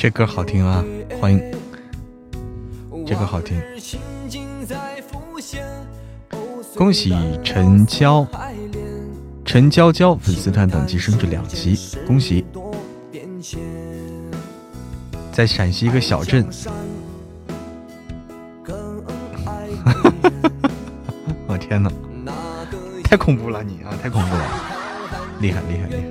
[0.00, 0.82] 这歌好听啊，
[1.20, 1.38] 欢迎，
[3.06, 3.60] 这歌好听。
[6.74, 7.14] 恭喜
[7.44, 8.26] 陈娇、
[9.44, 12.46] 陈娇娇粉丝团等级升至两级，恭喜！
[15.30, 16.48] 在陕西一个小镇，
[21.46, 21.92] 我天哪，
[23.04, 24.46] 太恐怖了你啊，太恐怖了，
[25.42, 26.04] 厉害厉害厉害！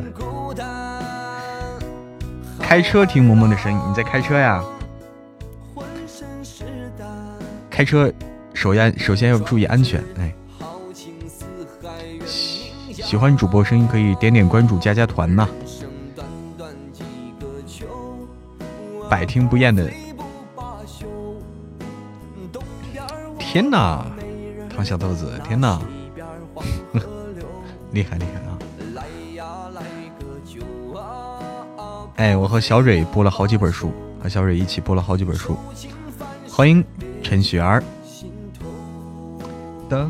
[2.69, 4.63] 开车听萌萌的声音，你在开车呀？
[7.67, 8.13] 开车
[8.53, 10.31] 首先首先要注意安全，哎。
[12.91, 15.49] 喜欢主播声音可以点点关注，加加团呐。
[19.09, 19.89] 百听不厌的，
[23.39, 24.05] 天哪！
[24.75, 25.81] 唐小豆子，天哪！
[27.93, 28.48] 厉害厉害
[32.19, 35.55] 哎，我和小蕊播了好几本书，和小蕊一起播了好几本书。
[36.49, 36.83] 欢迎
[37.23, 37.81] 陈雪儿。
[39.89, 40.09] 噔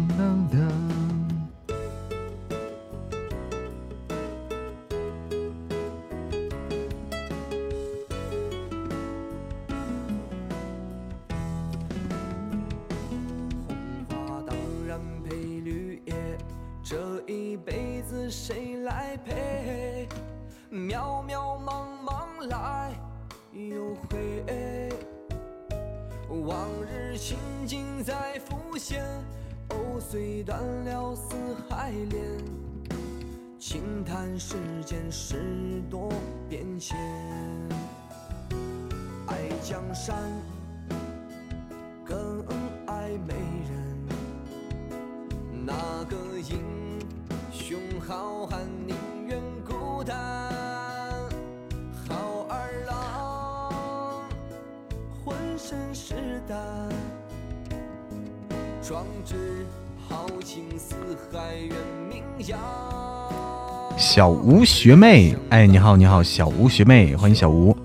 [64.49, 67.77] 吴学妹，哎，你好，你好，小吴学妹，欢迎小吴。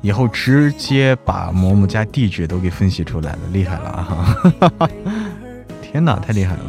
[0.00, 4.88] 以后直接把嬷嬷家地址都给分析出来了，厉害了啊！
[5.82, 6.60] 天哪，太厉害了，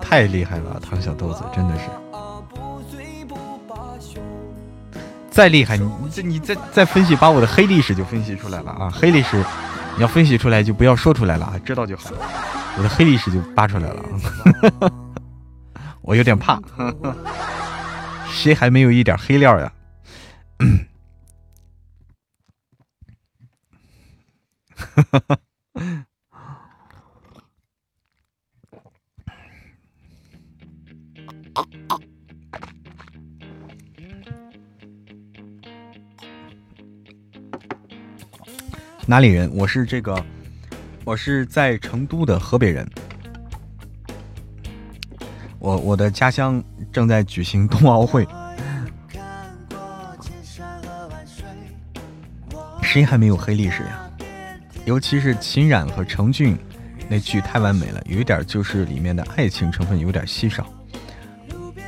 [0.00, 1.86] 太厉害了，唐小豆子真的是。
[5.32, 8.88] 再厉害，你这你再再分析，把我的黑历史就分析出来了啊！
[8.88, 9.44] 黑历史
[9.96, 12.10] 你要分析出来就不要说出来了啊，知道就好。
[12.78, 14.04] 我的黑历史就扒出来了，
[16.04, 16.60] 我有点怕。
[18.30, 19.72] 谁还没有一点黑料呀？
[39.06, 39.50] 哪里人？
[39.54, 40.24] 我是这个，
[41.04, 42.86] 我是在成都的河北人。
[45.64, 46.62] 我我的家乡
[46.92, 48.28] 正在举行冬奥会，
[52.82, 54.10] 谁还没有黑历史呀？
[54.84, 56.54] 尤其是秦冉和程俊
[57.08, 60.70] 那剧太完美了，有一点就是里面的爱情成分有点稀少，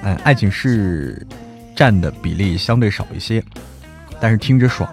[0.02, 1.26] 哎，爱情是
[1.74, 3.44] 占的比例相对少一些，
[4.18, 4.90] 但是听着爽。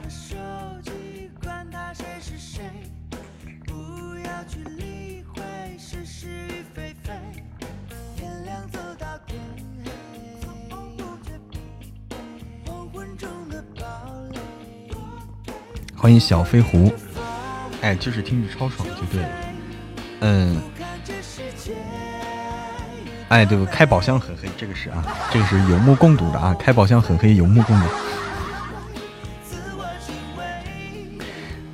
[16.14, 16.94] 欢迎小飞狐，
[17.82, 19.30] 哎，就是听着超爽就对了，
[20.20, 20.62] 嗯，
[23.30, 27.88] 哎，对不，开宝箱很黑，这个是啊，这个是有目共睹的啊，开宝箱很黑，有目共睹。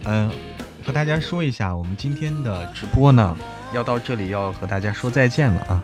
[0.05, 0.31] 嗯，
[0.85, 3.35] 和大家说一下，我们今天的直播呢，
[3.73, 5.83] 要到这里要和大家说再见了啊，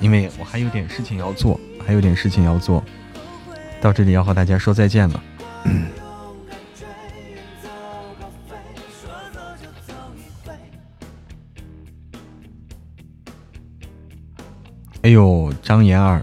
[0.00, 2.84] 因为我还有点事情要做，还有点事情要做，
[3.80, 5.22] 到这里要和大家说再见了。
[15.06, 16.20] 哎呦，张妍儿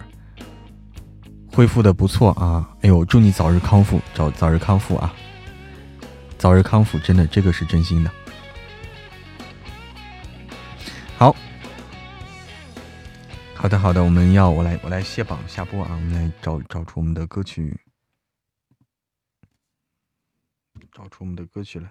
[1.54, 2.76] 恢复的不错啊！
[2.82, 5.16] 哎呦，祝你早日康复，早早日康复啊！
[6.38, 8.12] 早日康复，真的，这个是真心的。
[11.18, 11.34] 好，
[13.56, 15.92] 好的，好的，我们要我来，我来卸榜下播啊！
[15.96, 17.80] 我们来找找出我们的歌曲，
[20.92, 21.90] 找出我们的歌曲来。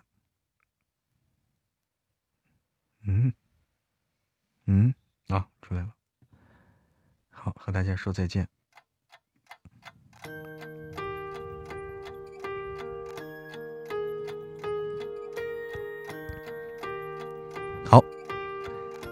[3.07, 3.33] 嗯，
[4.67, 4.95] 嗯，
[5.29, 5.89] 啊，出来了。
[7.45, 8.47] 好，和大家说再见。
[17.85, 18.01] 好，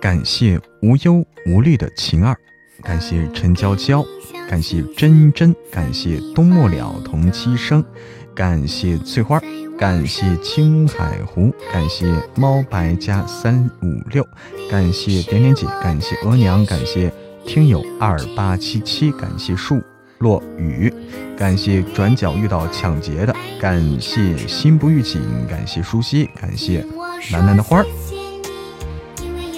[0.00, 2.36] 感谢无忧无虑的晴儿，
[2.84, 4.04] 感谢陈娇娇，
[4.48, 7.84] 感谢真真，感谢冬末了同期生，
[8.32, 9.40] 感谢翠花，
[9.76, 14.24] 感谢青海湖，感谢猫白加三五六，
[14.70, 17.12] 感谢点点姐，感谢额娘，感谢
[17.52, 19.82] 听友二八七七，感谢树。
[20.18, 20.92] 落雨，
[21.36, 26.86] 感谢转角遇到抢劫的，感谢心不预警，感谢舒心，感谢
[27.32, 27.86] 楠楠的花儿，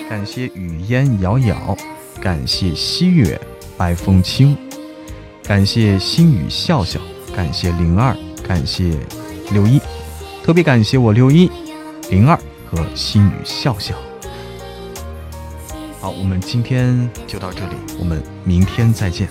[0.09, 1.77] 感谢雨烟遥遥，
[2.19, 3.39] 感谢西月
[3.77, 4.57] 白风清，
[5.45, 6.99] 感谢心语笑笑，
[7.37, 8.97] 感谢灵儿，感谢
[9.53, 9.79] 六一，
[10.43, 11.51] 特别感谢我六一、
[12.09, 12.41] 灵儿
[12.71, 13.95] 和心语笑笑。
[16.03, 19.29] 好，我们今天就到这里，我们明天再见。